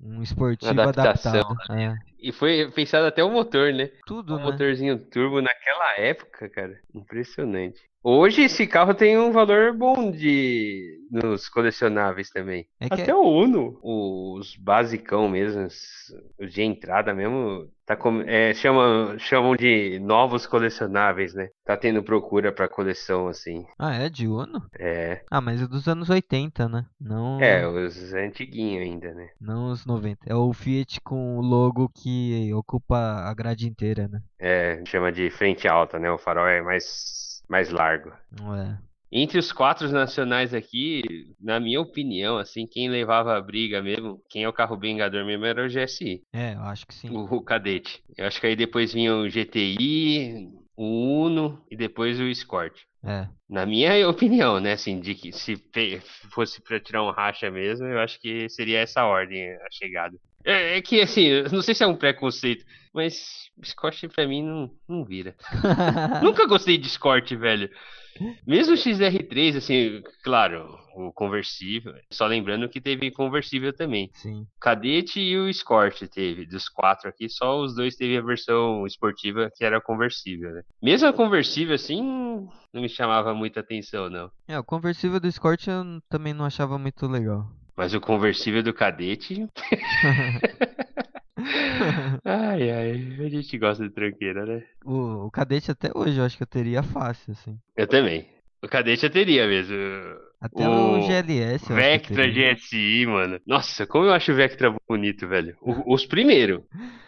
[0.03, 1.79] um esportivo Adaptação, adaptado.
[1.79, 3.91] É, E foi pensado até o motor, né?
[4.07, 4.45] tudo, O né?
[4.45, 6.79] motorzinho turbo naquela época, cara.
[6.95, 7.81] Impressionante.
[8.03, 12.67] Hoje esse carro tem um valor bom de nos colecionáveis também.
[12.79, 18.55] É que Até o Uno, os basicão mesmo, os de entrada mesmo, tá com, é,
[18.55, 21.49] chamam, chamam de novos colecionáveis, né?
[21.63, 23.67] Tá tendo procura pra coleção assim.
[23.79, 24.65] Ah, é de Uno?
[24.79, 26.87] É, Ah, mas é dos anos 80, né?
[26.99, 29.29] Não, é os antiguinhos ainda, né?
[29.39, 30.21] não os 90.
[30.27, 34.23] É o Fiat com o logo que ocupa a grade inteira, né?
[34.39, 36.11] É, chama de frente alta, né?
[36.11, 38.11] O farol é mais mais largo.
[38.57, 38.79] É.
[39.13, 41.03] Entre os quatro nacionais aqui,
[41.41, 45.45] na minha opinião, assim, quem levava a briga mesmo, quem é o carro bengador mesmo
[45.45, 47.11] era o GSI, É, eu acho que sim.
[47.11, 48.01] o, o Cadete.
[48.17, 52.73] Eu acho que aí depois vinha o GTI, o Uno e depois o Escort.
[53.05, 53.27] É.
[53.49, 55.57] Na minha opinião, né, assim, de que se
[56.33, 60.17] fosse pra tirar um racha mesmo, eu acho que seria essa ordem a chegada.
[60.45, 64.71] É, é que, assim, não sei se é um preconceito, mas Escort pra mim não,
[64.89, 65.35] não vira.
[66.23, 67.71] Nunca gostei de Escort, velho.
[68.47, 71.95] Mesmo o XR3, assim, claro, o conversível.
[72.11, 74.11] Só lembrando que teve conversível também.
[74.15, 74.47] sim.
[74.61, 76.45] Cadete e o Escort teve.
[76.45, 80.63] Dos quatro aqui, só os dois teve a versão esportiva que era conversível, né?
[80.83, 82.03] Mesmo a conversível, assim,
[82.73, 84.31] não me chamava muita atenção, não.
[84.47, 87.47] É, o conversível do Escort eu também não achava muito legal.
[87.77, 89.47] Mas o conversível do Cadete.
[92.25, 92.91] ai, ai,
[93.27, 94.67] a gente gosta de tranqueira, né?
[94.85, 97.59] o, o Cadete até hoje eu acho que eu teria fácil, assim.
[97.77, 98.29] Eu também.
[98.63, 99.75] O Cadete eu teria mesmo.
[100.41, 102.55] Até o, O GLS eu Vectra acho que eu teria.
[102.55, 103.41] GSI, mano.
[103.47, 105.57] Nossa, como eu acho o Vectra bonito, velho.
[105.61, 106.63] O- os primeiros.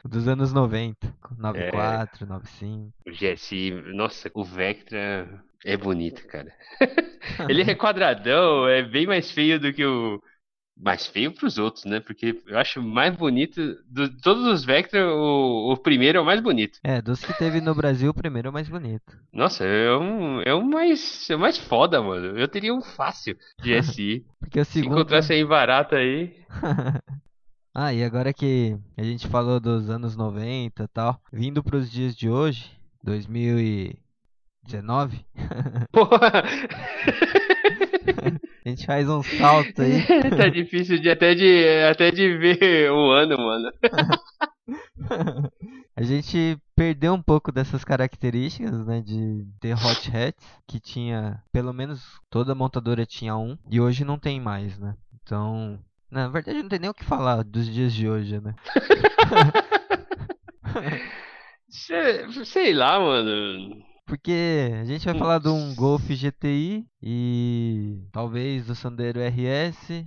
[0.05, 1.15] Dos anos 90.
[1.55, 1.71] É.
[1.71, 2.93] 94, 95.
[3.07, 5.29] O GSI, nossa, o Vectra
[5.65, 6.53] é bonito, cara.
[7.49, 10.23] Ele é quadradão, é bem mais feio do que o.
[10.83, 12.01] Mais feio pros outros, né?
[12.01, 13.61] Porque eu acho mais bonito.
[13.87, 16.81] De todos os Vectra, o, o primeiro é o mais bonito.
[16.83, 19.17] É, dos que teve no Brasil, o primeiro é o mais bonito.
[19.33, 22.37] Nossa, é um, é um mais, é o mais foda, mano.
[22.37, 24.27] Eu teria um fácil GSI.
[24.41, 26.35] Porque o Se encontrasse aí barato aí.
[27.73, 32.17] ah, e agora que a gente falou dos anos 90 e tal, vindo pros dias
[32.17, 32.69] de hoje,
[33.05, 35.25] 2019,
[35.93, 36.43] Porra!
[38.65, 40.03] a gente faz um salto aí.
[40.37, 43.71] tá difícil de até de até de ver o ano, mano.
[45.95, 51.73] A gente perdeu um pouco dessas características, né, de ter hot hats, que tinha, pelo
[51.73, 54.95] menos toda montadora tinha um, e hoje não tem mais, né?
[55.23, 55.79] Então,
[56.11, 58.55] na verdade não tem nem o que falar dos dias de hoje, né?
[61.69, 63.83] Sei, sei lá, mano.
[64.05, 70.05] Porque a gente vai falar de um Golf GTI e talvez do Sandero RS,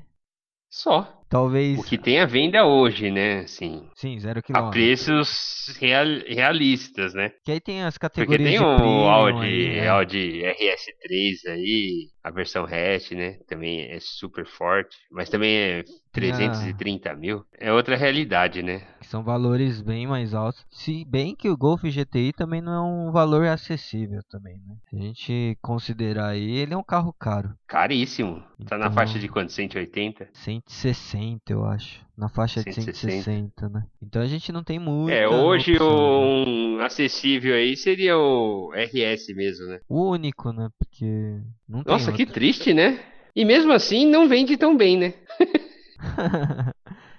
[0.69, 1.24] Só.
[1.29, 3.39] Talvez, O que tem à venda hoje, né?
[3.39, 4.71] Assim, sim, zero a quilômetro.
[4.71, 7.31] preços real- realistas, né?
[7.43, 9.87] Que aí tem as Porque categorias tem de o premium Audi, aí, né?
[9.89, 13.37] Audi RS3 aí, a versão hatch, né?
[13.47, 17.43] Também é super forte, mas também é 330 mil.
[17.59, 18.81] É outra realidade, né?
[19.05, 20.65] são valores bem mais altos.
[20.71, 24.75] Se bem que o Golf GTI também não é um valor acessível também, né?
[24.89, 27.53] Se a gente considerar aí, ele é um carro caro.
[27.67, 28.43] Caríssimo.
[28.67, 29.51] Tá na Então- faixa de quanto?
[29.51, 30.27] 180?
[30.33, 31.14] 160,
[31.49, 32.05] eu acho.
[32.17, 33.23] Na faixa de 160.
[33.23, 33.85] 160, né?
[34.01, 35.13] Então a gente não tem muito.
[35.13, 39.79] É, hoje o um acessível aí seria o RS mesmo, né?
[39.87, 40.69] O único, né?
[40.79, 42.99] Porque Nossa, que triste, né?
[43.35, 45.13] E mesmo assim não vende tão bem, né?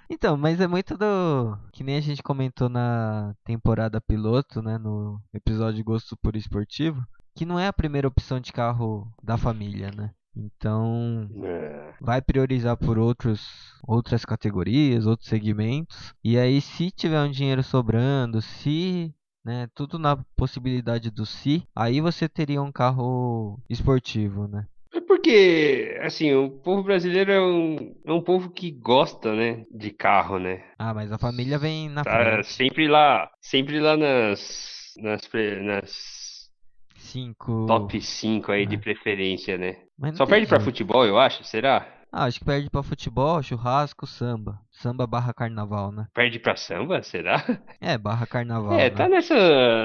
[0.09, 1.57] então, mas é muito do.
[1.71, 4.77] Que nem a gente comentou na temporada piloto, né?
[4.77, 7.01] No episódio Gosto por Esportivo.
[7.35, 10.11] Que não é a primeira opção de carro da família, né?
[10.37, 11.93] Então, É.
[11.99, 13.41] vai priorizar por outros,
[13.87, 16.13] outras categorias, outros segmentos.
[16.23, 19.13] E aí, se tiver um dinheiro sobrando, se
[19.43, 24.67] né, tudo na possibilidade do se, aí você teria um carro esportivo, né?
[24.93, 29.91] É porque, assim, o povo brasileiro é um, é um povo que gosta, né, de
[29.91, 30.63] carro, né?
[30.77, 32.47] Ah, mas a família vem na Tá frente.
[32.53, 35.21] sempre lá, sempre lá nas, nas,
[35.63, 36.26] nas
[37.07, 37.65] Cinco.
[37.67, 38.79] top 5 aí de É.
[38.79, 39.77] preferência, né?
[40.13, 40.65] Só perde pra jeito.
[40.69, 41.93] futebol, eu acho, será?
[42.11, 44.57] Ah, acho que perde pra futebol, churrasco, samba.
[44.71, 46.07] Samba barra carnaval, né?
[46.13, 47.43] Perde pra samba, será?
[47.81, 48.73] É, barra carnaval.
[48.79, 48.89] É, né?
[48.89, 49.35] tá nessa.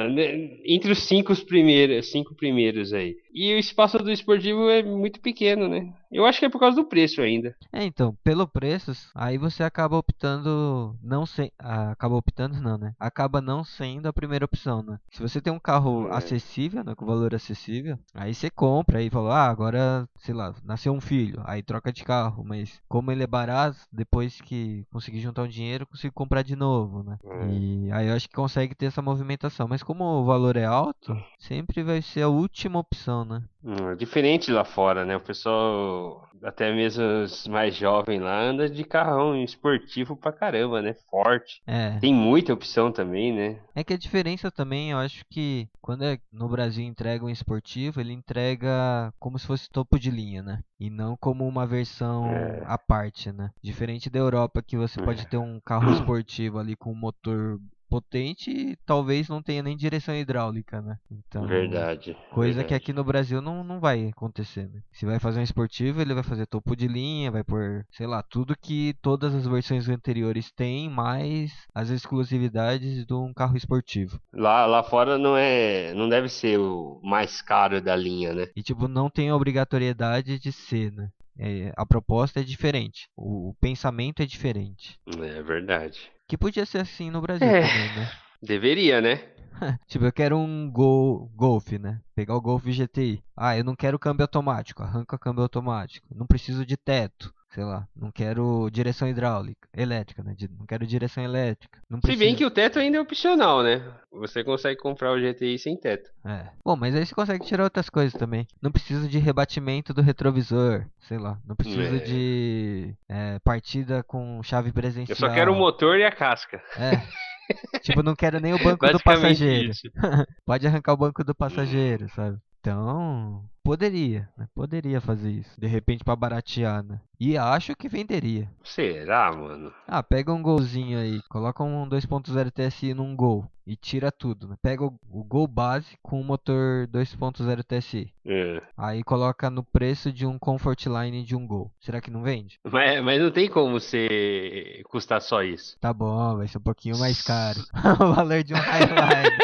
[0.08, 3.16] né, entre os cinco primeiros, cinco primeiros aí.
[3.34, 5.92] E o espaço do esportivo é muito pequeno, né?
[6.12, 7.56] Eu acho que é por causa do preço ainda.
[7.72, 11.52] É, então, pelo preços, aí você acaba optando não se...
[11.58, 12.94] ah, acaba optando não, né?
[13.00, 14.98] Acaba não sendo a primeira opção, né?
[15.10, 16.16] Se você tem um carro É.
[16.18, 20.92] acessível, né, com valor acessível, aí você compra aí fala, ah, agora, sei lá, nasceu
[20.92, 25.42] um filho, aí troca de carro, mas como ele é barato, depois que conseguir juntar
[25.42, 27.18] um dinheiro, consigo comprar de novo, né?
[27.24, 27.46] É.
[27.48, 31.16] E aí eu acho que consegue ter essa movimentação, mas como o valor é alto,
[31.38, 33.42] sempre vai ser a última opção, né?
[33.64, 35.16] Hum, é diferente lá fora, né?
[35.16, 40.94] O pessoal, até mesmo os mais jovens lá, anda de carrão esportivo pra caramba, né?
[41.08, 41.62] Forte.
[41.66, 41.98] É.
[42.00, 43.60] Tem muita opção também, né?
[43.74, 48.00] É que a diferença também, eu acho que quando é no Brasil entrega um esportivo,
[48.00, 50.60] ele entrega como se fosse topo de linha, né?
[50.80, 52.62] E não como uma versão É.
[52.66, 53.50] à parte, né?
[53.62, 57.60] Diferente da Europa, que você pode ter um carro esportivo ali com um motor
[57.92, 60.96] potente e talvez não tenha nem direção hidráulica, né?
[61.10, 62.16] Então, Verdade.
[62.30, 62.74] Coisa que verdade.
[62.74, 64.80] aqui no Brasil não, não vai acontecer, né?
[64.90, 68.22] Se vai fazer um esportivo, ele vai fazer topo de linha, vai pôr, sei lá,
[68.22, 74.18] tudo que todas as versões anteriores têm, mais as exclusividades de um carro esportivo.
[74.32, 75.92] Lá, lá fora não é.
[75.94, 78.46] Não deve ser o mais caro da linha, né?
[78.56, 81.08] E, tipo, não tem obrigatoriedade de ser, né?
[81.38, 84.98] É, a proposta é diferente, o, pensamento é diferente.
[85.06, 86.10] É verdade.
[86.28, 87.60] Que podia ser assim no Brasil É.
[87.60, 88.10] também, né?
[88.42, 89.16] Deveria, né?
[89.86, 92.00] Tipo, eu quero um Gol, Golf, né?
[92.14, 93.22] Pegar o Golf GTI.
[93.36, 94.82] Ah, eu não quero câmbio automático.
[94.82, 96.06] Arranca câmbio automático.
[96.14, 97.32] Não preciso de teto.
[97.54, 97.86] Sei lá.
[97.94, 99.68] Não quero direção hidráulica.
[99.76, 100.34] Elétrica, né?
[100.58, 101.80] Não quero direção elétrica.
[101.88, 103.82] Não Se bem que o teto ainda é opcional, né?
[104.10, 106.10] Você consegue comprar o GTI sem teto.
[106.24, 106.48] É.
[106.64, 108.46] Bom, mas aí você consegue tirar outras coisas também.
[108.60, 110.86] Não preciso de rebatimento do retrovisor.
[111.00, 111.38] Sei lá.
[111.46, 111.98] Não preciso É.
[111.98, 115.14] de é, partida com chave presencial.
[115.14, 116.62] Eu só quero o motor e a casca.
[116.78, 117.02] É.
[117.82, 119.72] tipo, não quero nem o banco do passageiro.
[120.46, 122.38] Pode arrancar o banco do passageiro, sabe?
[122.60, 124.46] Então, poderia, né?
[124.54, 125.60] Poderia fazer isso.
[125.60, 127.00] De repente pra baratear, né?
[127.18, 128.48] E acho que venderia.
[128.64, 129.72] Será, mano?
[129.86, 134.56] Ah, pega um golzinho aí, coloca um 2.0 TSI num gol e tira tudo, né?
[134.60, 138.12] Pega o, o gol base com o motor 2.0 TSI.
[138.26, 138.60] É.
[138.76, 141.70] Aí coloca no preço de um Comfort Line de um gol.
[141.80, 142.58] Será que não vende?
[142.64, 145.78] Mas, mas não tem como você custar só isso.
[145.80, 147.60] Tá bom, vai ser um pouquinho mais caro.
[148.00, 149.36] o valor de um Highline.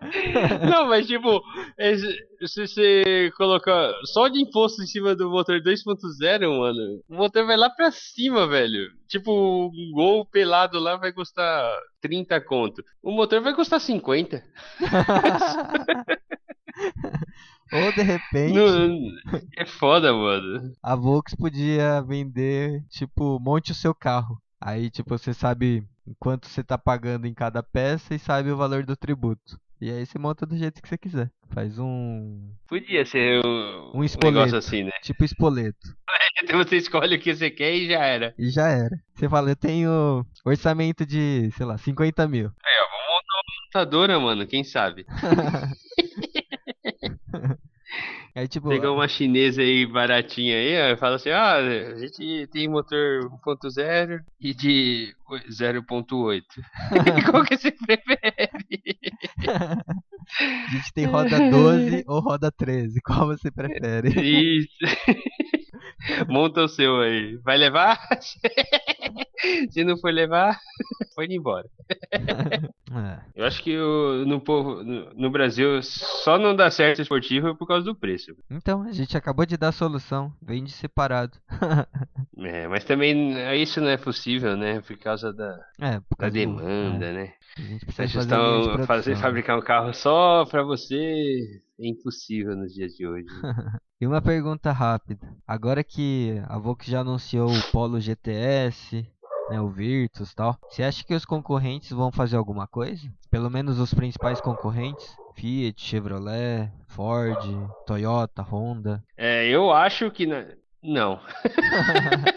[0.70, 1.42] Não, mas tipo,
[2.46, 7.56] se você colocar só de imposto em cima do motor 2.0, mano, o motor vai
[7.56, 8.90] lá pra cima, velho.
[9.06, 11.70] Tipo, um gol pelado lá vai custar
[12.00, 12.82] 30 conto.
[13.02, 14.42] O motor vai custar 50.
[17.72, 18.54] Ou de repente.
[18.54, 20.72] Não- é foda, mano.
[20.82, 24.40] A Volks podia vender, tipo, monte o seu carro.
[24.60, 25.84] Aí, tipo, você sabe
[26.18, 29.58] quanto você tá pagando em cada peça e sabe o valor do tributo.
[29.80, 31.30] E aí você monta do jeito que você quiser.
[31.52, 32.52] Faz um.
[32.68, 34.38] Podia ser um, Um um espoleto.
[34.38, 34.92] negócio assim, né?
[35.02, 35.78] Tipo espoleto.
[36.42, 38.34] Então você escolhe o que você quer e já era.
[38.38, 38.96] E já era.
[39.14, 42.46] Você fala, eu tenho orçamento de, sei lá, 50 mil.
[42.46, 45.04] É, vamos montar uma montadora, mano, quem sabe?
[48.34, 52.68] Aí, tipo, Pegar uma chinesa aí baratinha aí, ó, fala assim, ah, a gente tem
[52.68, 55.14] motor 1.0 e de
[55.48, 56.42] 0.8.
[57.30, 58.98] Qual que você prefere?
[60.38, 63.00] a gente tem roda 12 ou roda 13.
[63.02, 64.08] Qual você prefere?
[64.20, 64.68] Isso.
[66.28, 67.36] Monta o seu aí.
[67.38, 67.98] Vai levar?
[69.70, 70.58] Se não for levar,
[71.18, 71.68] ir embora.
[72.12, 73.20] É.
[73.36, 77.84] Eu acho que o- no, povo, no, Brasil só não dá certo esportivo por causa
[77.84, 78.34] do preço.
[78.50, 80.32] Então, a gente acabou de dar a solução.
[80.42, 81.38] Vende separado.
[82.42, 84.80] É, mas também isso não é possível, né?
[84.80, 87.32] Por causa da, É, por da causa do- demanda, é, né?
[87.58, 92.72] a gente precisa fazer questão fazer fabricar um carro só pra você é impossível nos
[92.72, 93.26] dias de hoje.
[94.00, 95.28] E uma pergunta rápida.
[95.46, 99.06] Agora que a Volks já anunciou o Polo GTS,
[99.50, 100.56] né, o Virtus e tal.
[100.68, 103.10] Você acha que os concorrentes vão fazer alguma coisa?
[103.30, 105.16] Pelo menos os principais concorrentes?
[105.34, 107.38] Fiat, Chevrolet, Ford,
[107.86, 109.02] Toyota, Honda.
[109.16, 110.26] É, eu acho que
[110.82, 111.20] não.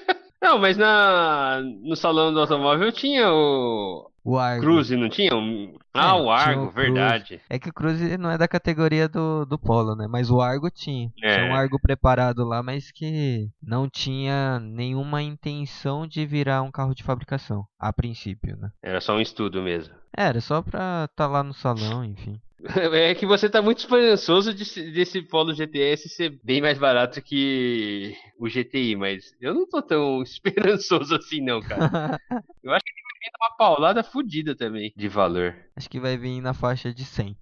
[0.43, 4.61] não, mas na no salão do automóvel tinha o o Argo.
[4.61, 5.35] Cruze, não tinha?
[5.35, 5.75] Um...
[5.93, 7.41] Ah, É, o Argo, o verdade.
[7.49, 10.07] É que o Cruze não é da categoria do, do Polo, né?
[10.07, 11.11] Mas o Argo tinha.
[11.21, 11.35] É.
[11.35, 16.95] Tinha um Argo preparado lá, mas que não tinha nenhuma intenção de virar um carro
[16.95, 18.69] de fabricação, a princípio, né?
[18.81, 19.93] Era só um estudo mesmo.
[20.15, 22.39] Era só pra tá lá no salão, enfim.
[22.93, 27.21] É que você tá muito esperançoso de, se- desse Polo GTS ser bem mais barato
[27.21, 32.19] que o GTI, mas eu não tô tão esperançoso assim não, cara.
[32.63, 35.55] Tem uma paulada fodida também de valor.
[35.75, 37.37] Acho que vai vir na faixa de 100.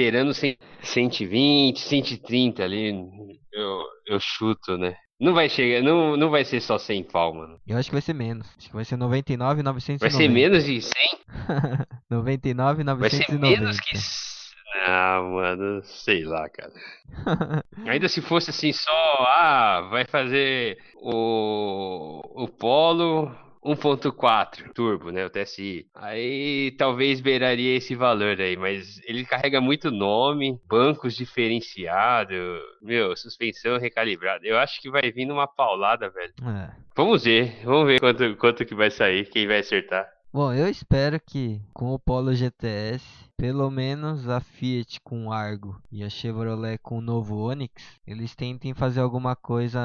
[0.00, 2.90] Esperando 100 120, 130 ali,
[3.52, 4.96] eu, eu chuto, né?
[5.20, 7.60] Não vai chegar, não, não vai ser só 100 pau, mano.
[7.66, 8.46] Eu acho que vai ser menos.
[8.56, 10.00] Acho que vai ser 99,990.
[10.00, 10.92] Vai ser menos de 100?
[12.08, 12.96] 99,990.
[12.96, 13.98] Vai ser menos que.
[14.86, 16.72] Ah, mano, sei lá, cara.
[17.86, 23.30] Ainda se fosse assim só, ah, vai fazer o, o Polo
[23.62, 25.86] 1.4 turbo, né, o TSI.
[25.94, 32.38] Aí talvez beiraria esse valor aí, mas ele carrega muito nome, bancos diferenciados,
[32.80, 34.46] meu, suspensão recalibrada.
[34.46, 36.32] Eu acho que vai vir numa paulada, velho.
[36.42, 36.70] É.
[36.96, 40.08] Vamos ver, vamos ver quanto, quanto que vai sair, quem vai acertar.
[40.32, 43.04] Bom, eu espero que com o Polo GTS,
[43.40, 47.72] pelo menos a Fiat com o Argo e a Chevrolet com o novo Onix,
[48.06, 49.80] eles tentem fazer alguma coisa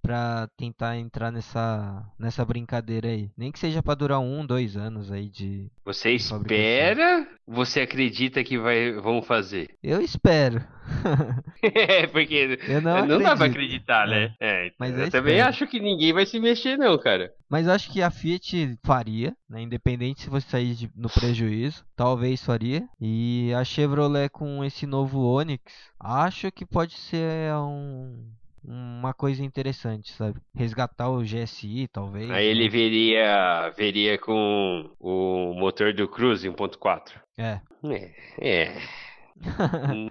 [0.00, 3.30] pra tentar entrar nessa nessa brincadeira aí.
[3.36, 5.70] Nem que seja pra durar um, dois anos aí de.
[5.84, 6.38] Você Fabricação.
[6.38, 7.26] espera?
[7.46, 9.68] Você acredita que vai, vão fazer?
[9.82, 10.64] Eu espero.
[11.60, 14.32] É, porque Eu não, não, dá pra acreditar, né?
[14.40, 17.32] É, Mas eu eu também acho que ninguém vai se mexer, não, cara.
[17.50, 19.60] Mas eu acho que a Fiat faria, né?
[19.60, 22.77] Independente se você sair de- no prejuízo, talvez faria.
[23.00, 25.62] E a Chevrolet com esse novo Onix,
[25.98, 28.30] acho que pode ser um,
[28.64, 30.40] uma coisa interessante, sabe?
[30.54, 32.30] Resgatar o GSI, talvez.
[32.30, 32.70] Aí ele né?
[32.70, 37.12] veria, veria com o motor do Cruze 1.4.
[37.36, 37.60] É.
[37.84, 38.10] É,
[38.40, 38.76] é.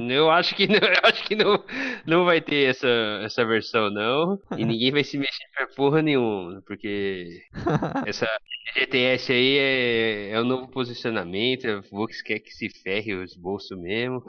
[0.09, 1.63] Eu acho que não, eu acho que não,
[2.05, 2.88] não vai ter essa,
[3.23, 7.41] essa versão não, e ninguém vai se mexer pra porra nenhuma, porque
[8.05, 8.28] essa
[8.75, 13.78] GTS aí é, é um novo posicionamento, a Vox quer que se ferre os bolsos
[13.78, 14.23] mesmo.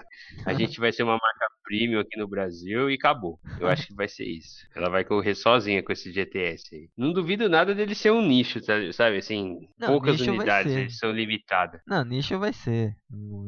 [0.46, 3.38] A gente vai ser uma marca premium aqui no Brasil e acabou.
[3.61, 4.66] Eu acho que vai ser isso.
[4.74, 6.88] Ela vai correr sozinha com esse GTS aí.
[6.96, 8.61] Não duvido nada dele ser um nicho,
[8.92, 9.18] sabe?
[9.18, 11.80] Assim, Não, poucas unidades, eles são limitadas.
[11.86, 12.96] Não, nicho vai ser.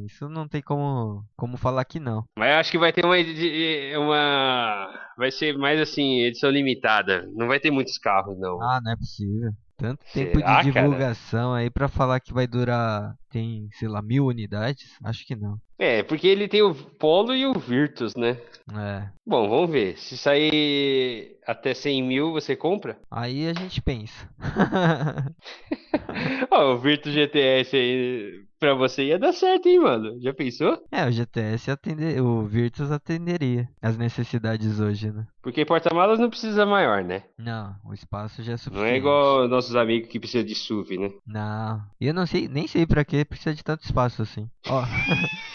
[0.04, 2.22] Isso não tem como, como falar que não.
[2.38, 3.16] Mas acho que vai ter uma,
[3.98, 4.90] uma.
[5.16, 7.26] Vai ser mais assim, edição limitada.
[7.34, 8.62] Não vai ter muitos carros, não.
[8.62, 9.50] Ah, não é possível.
[9.78, 10.86] Tanto tempo Será, de cara?
[10.86, 14.98] divulgação aí pra falar que vai durar, tem, sei lá, mil unidades?
[15.02, 15.56] Acho que não.
[15.78, 18.36] É, porque ele tem o Polo e o Virtus, né?
[18.76, 19.08] É.
[19.26, 19.96] Bom, vamos ver.
[19.96, 22.98] Se sair até 100 mil, você compra?
[23.10, 24.28] Aí a gente pensa.
[26.50, 30.20] Ó, o Virtus GTS aí pra você ia dar certo, hein, mano?
[30.20, 30.78] Já pensou?
[30.92, 35.26] é, o GTS atender, o Virtus atenderia as necessidades hoje, né?
[35.42, 37.22] Porque porta-malas não precisa maior, né?
[37.38, 38.78] Não, o espaço já é suficiente.
[38.78, 41.10] Não é igual nossos amigos que precisam de SUV, né?
[41.26, 41.82] Não.
[41.98, 44.48] E eu não sei, nem sei pra que precisa de tanto espaço assim.
[44.68, 44.84] Ó.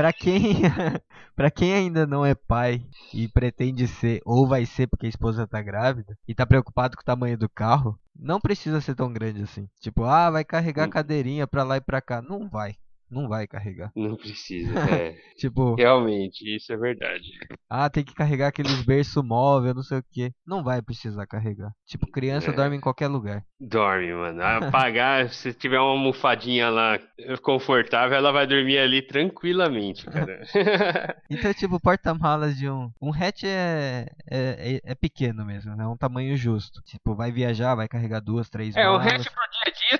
[0.00, 0.54] Pra quem,
[1.36, 2.82] pra quem ainda não é pai
[3.12, 7.02] e pretende ser, ou vai ser porque a esposa tá grávida, e tá preocupado com
[7.02, 9.68] o tamanho do carro, não precisa ser tão grande assim.
[9.78, 12.22] Tipo, ah, vai carregar a cadeirinha pra lá e pra cá.
[12.22, 12.76] Não vai.
[13.10, 13.90] Não vai carregar.
[13.96, 15.16] Não precisa, é.
[15.36, 17.24] Tipo, Realmente, isso é verdade.
[17.68, 20.32] ah, tem que carregar aqueles berço móvel, não sei o que.
[20.46, 21.72] Não vai precisar carregar.
[21.86, 22.52] Tipo, criança É.
[22.52, 23.42] dorme em qualquer lugar.
[23.60, 24.40] Dorme, mano.
[24.78, 26.98] Apagar, se tiver uma almofadinha lá
[27.42, 30.40] confortável, ela vai dormir ali tranquilamente, cara.
[31.30, 32.90] Então, tipo, porta-malas de um.
[33.00, 35.84] Um hatch é, é, é, é pequeno mesmo, né?
[35.84, 36.82] É um tamanho justo.
[36.82, 39.06] Tipo, vai viajar, vai carregar duas, três é, um malas.
[39.06, 39.98] hatch pro dia a dia,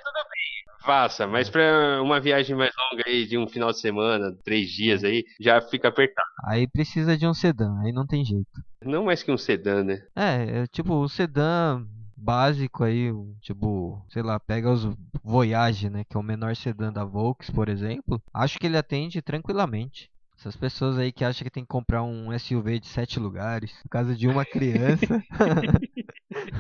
[0.90, 5.04] Faça, mas pra uma viagem mais longa aí, de um final de semana, três dias
[5.04, 6.26] aí, já fica apertado.
[6.44, 8.50] Aí precisa de um sedã, aí não tem jeito.
[8.84, 10.02] Não mais que um sedã, né?
[10.16, 11.80] É, é tipo, o sedã
[12.16, 14.88] básico aí, tipo, sei lá, pega os
[15.22, 16.02] Voyage, né?
[16.10, 18.20] Que é o menor sedã da Volks, por exemplo.
[18.34, 20.10] Acho que ele atende tranquilamente.
[20.40, 23.90] Essas pessoas aí que acham que tem que comprar um SUV de sete lugares, no
[23.90, 25.22] caso de uma criança,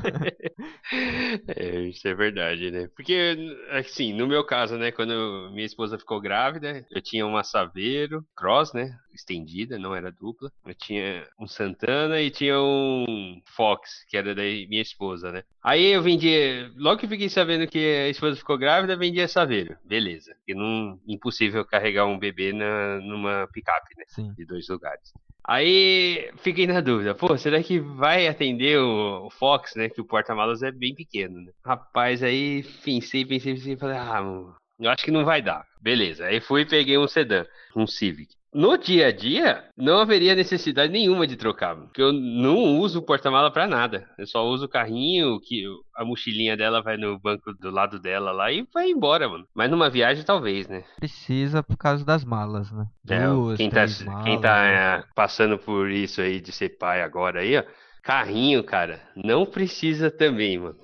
[1.56, 2.88] é, isso é verdade, né?
[2.94, 3.36] Porque,
[3.70, 8.72] assim, no meu caso, né, quando minha esposa ficou grávida, eu tinha uma Saveiro Cross,
[8.72, 10.50] né, estendida, não era dupla.
[10.64, 15.42] Eu tinha um Santana e tinha um Fox, que era da minha esposa, né?
[15.62, 19.76] Aí eu vendia, logo que fiquei sabendo que a esposa ficou grávida, vendia Saveiro.
[19.84, 20.34] Beleza.
[20.46, 24.04] E não impossível carregar um bebê na, numa picape, né?
[24.08, 24.32] Sim.
[24.34, 25.12] De dois lugares.
[25.50, 29.88] Aí fiquei na dúvida, pô, será que vai atender o, Fox, né?
[29.88, 31.50] Que o porta-malas é bem pequeno, né?
[31.64, 35.66] Rapaz, aí pensei, pensei, pensei, falei, ah, mano, eu acho que não vai dar.
[35.80, 37.44] Beleza, aí fui e peguei um sedã,
[37.74, 38.36] um Civic.
[38.52, 43.02] No dia a dia, não haveria necessidade nenhuma de trocar, porque eu não uso o
[43.02, 44.08] porta-mala para nada.
[44.18, 48.32] Eu só uso o carrinho, que a mochilinha dela vai no banco do lado dela
[48.32, 49.46] lá e vai embora, mano.
[49.54, 50.82] Mas numa viagem talvez, né?
[50.96, 52.86] Precisa por causa das malas, né?
[53.08, 54.74] É, Duas, quem tá, malas, quem tá né?
[54.74, 57.62] é, passando por isso aí de ser pai agora aí, ó,
[58.02, 60.76] carrinho, cara, não precisa também, mano.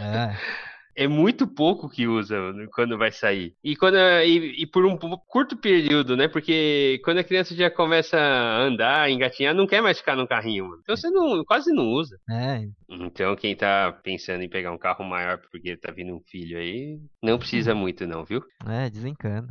[0.00, 0.36] É.
[0.94, 2.36] É muito pouco que usa
[2.74, 3.54] quando vai sair.
[3.64, 6.28] E, quando, e, e, por um curto período, né?
[6.28, 10.68] Porque quando a criança já começa a andar, engatinhar, não quer mais ficar no carrinho,
[10.68, 10.80] mano.
[10.82, 12.18] Então você não, quase não usa.
[12.30, 12.66] É.
[12.88, 16.98] Então quem tá pensando em pegar um carro maior porque tá vindo um filho aí,
[17.22, 18.42] não precisa muito não, viu?
[18.66, 19.48] É, desencana.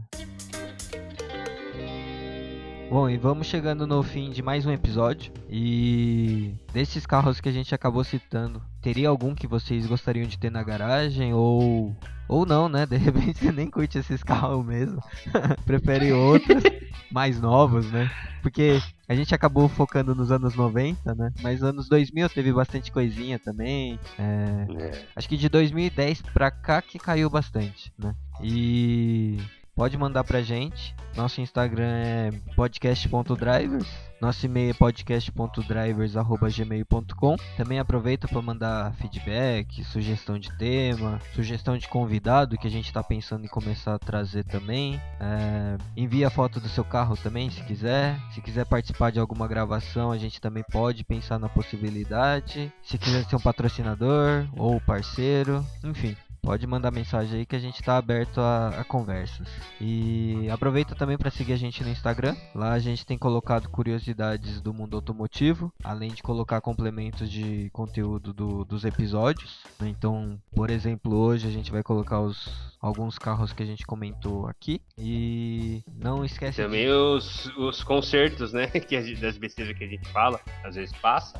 [2.91, 5.31] Bom, e vamos chegando no fim de mais um episódio.
[5.49, 10.51] E desses carros que a gente acabou citando, teria algum que vocês gostariam de ter
[10.51, 11.33] na garagem?
[11.33, 11.95] Ou,
[12.27, 12.85] ou não, né?
[12.85, 15.01] De repente você nem curte esses carros mesmo.
[15.65, 16.61] Prefere outros
[17.09, 18.11] mais novos, né?
[18.41, 21.31] Porque a gente acabou focando nos anos 90, né?
[21.41, 23.97] Mas anos 2000 teve bastante coisinha também.
[24.19, 24.67] É...
[24.77, 25.05] É.
[25.15, 28.13] Acho que de 2010 pra cá que caiu bastante, né?
[28.43, 29.37] E
[29.75, 30.95] pode mandar pra gente.
[31.15, 33.87] Nosso Instagram é podcast.drivers.
[34.21, 37.35] Nosso e-mail é podcast.drivers.gmail.com.
[37.57, 43.03] Também aproveita para mandar feedback, sugestão de tema, sugestão de convidado que a gente está
[43.03, 45.01] pensando em começar a trazer também.
[45.19, 48.15] É, envia foto do seu carro também, se quiser.
[48.31, 52.71] Se quiser participar de alguma gravação, a gente também pode pensar na possibilidade.
[52.83, 56.15] Se quiser ser um patrocinador ou parceiro, enfim.
[56.41, 59.47] Pode mandar mensagem aí que a gente está aberto a, a, conversas.
[59.79, 62.35] E aproveita também para seguir a gente no Instagram.
[62.55, 68.33] Lá a gente tem colocado curiosidades do mundo automotivo, além de colocar complementos de conteúdo
[68.33, 69.59] do, dos episódios.
[69.81, 74.47] Então, por exemplo, hoje a gente vai colocar os, alguns carros que a gente comentou
[74.47, 74.81] aqui.
[74.97, 76.91] E não esquece Também de...
[76.91, 78.67] os, os concertos, né?
[78.81, 81.39] Que a gente- das besteiras que a gente fala, às vezes passa,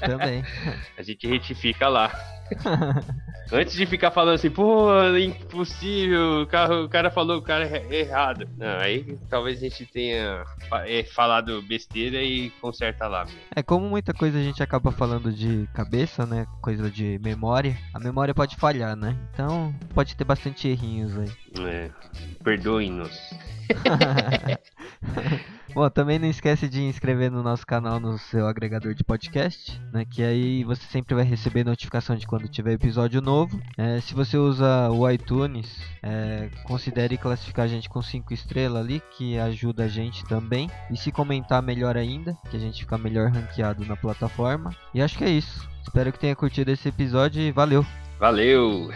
[0.00, 0.44] também.
[0.96, 2.12] a gente retifica lá.
[3.50, 8.00] Antes de ficar falando assim, pô, impossível, o, carro, o cara falou o cara é
[8.00, 8.48] errado.
[8.56, 10.44] Não, aí talvez a gente tenha
[10.86, 13.24] é, falado besteira e conserta lá.
[13.24, 13.38] mesmo.
[13.54, 16.46] É como muita coisa a gente acaba falando de cabeça, né?
[16.62, 17.76] Coisa de memória.
[17.92, 19.16] A memória pode falhar, né?
[19.34, 21.30] Então pode ter bastante errinhos aí.
[21.64, 21.90] É,
[22.42, 23.12] Perdoem-nos.
[25.74, 30.04] Bom, também não esquece de inscrever no nosso canal no seu agregador de podcast, né?
[30.04, 33.58] Que aí você sempre vai receber notificação de quando tiver episódio novo.
[33.78, 39.02] É, se você usa o iTunes, é, considere classificar a gente com 5 estrelas ali,
[39.16, 40.70] que ajuda a gente também.
[40.90, 44.76] E se comentar melhor ainda, que a gente fica melhor ranqueado na plataforma.
[44.92, 45.66] E acho que é isso.
[45.82, 47.84] Espero que tenha curtido esse episódio e valeu!
[48.18, 48.92] Valeu!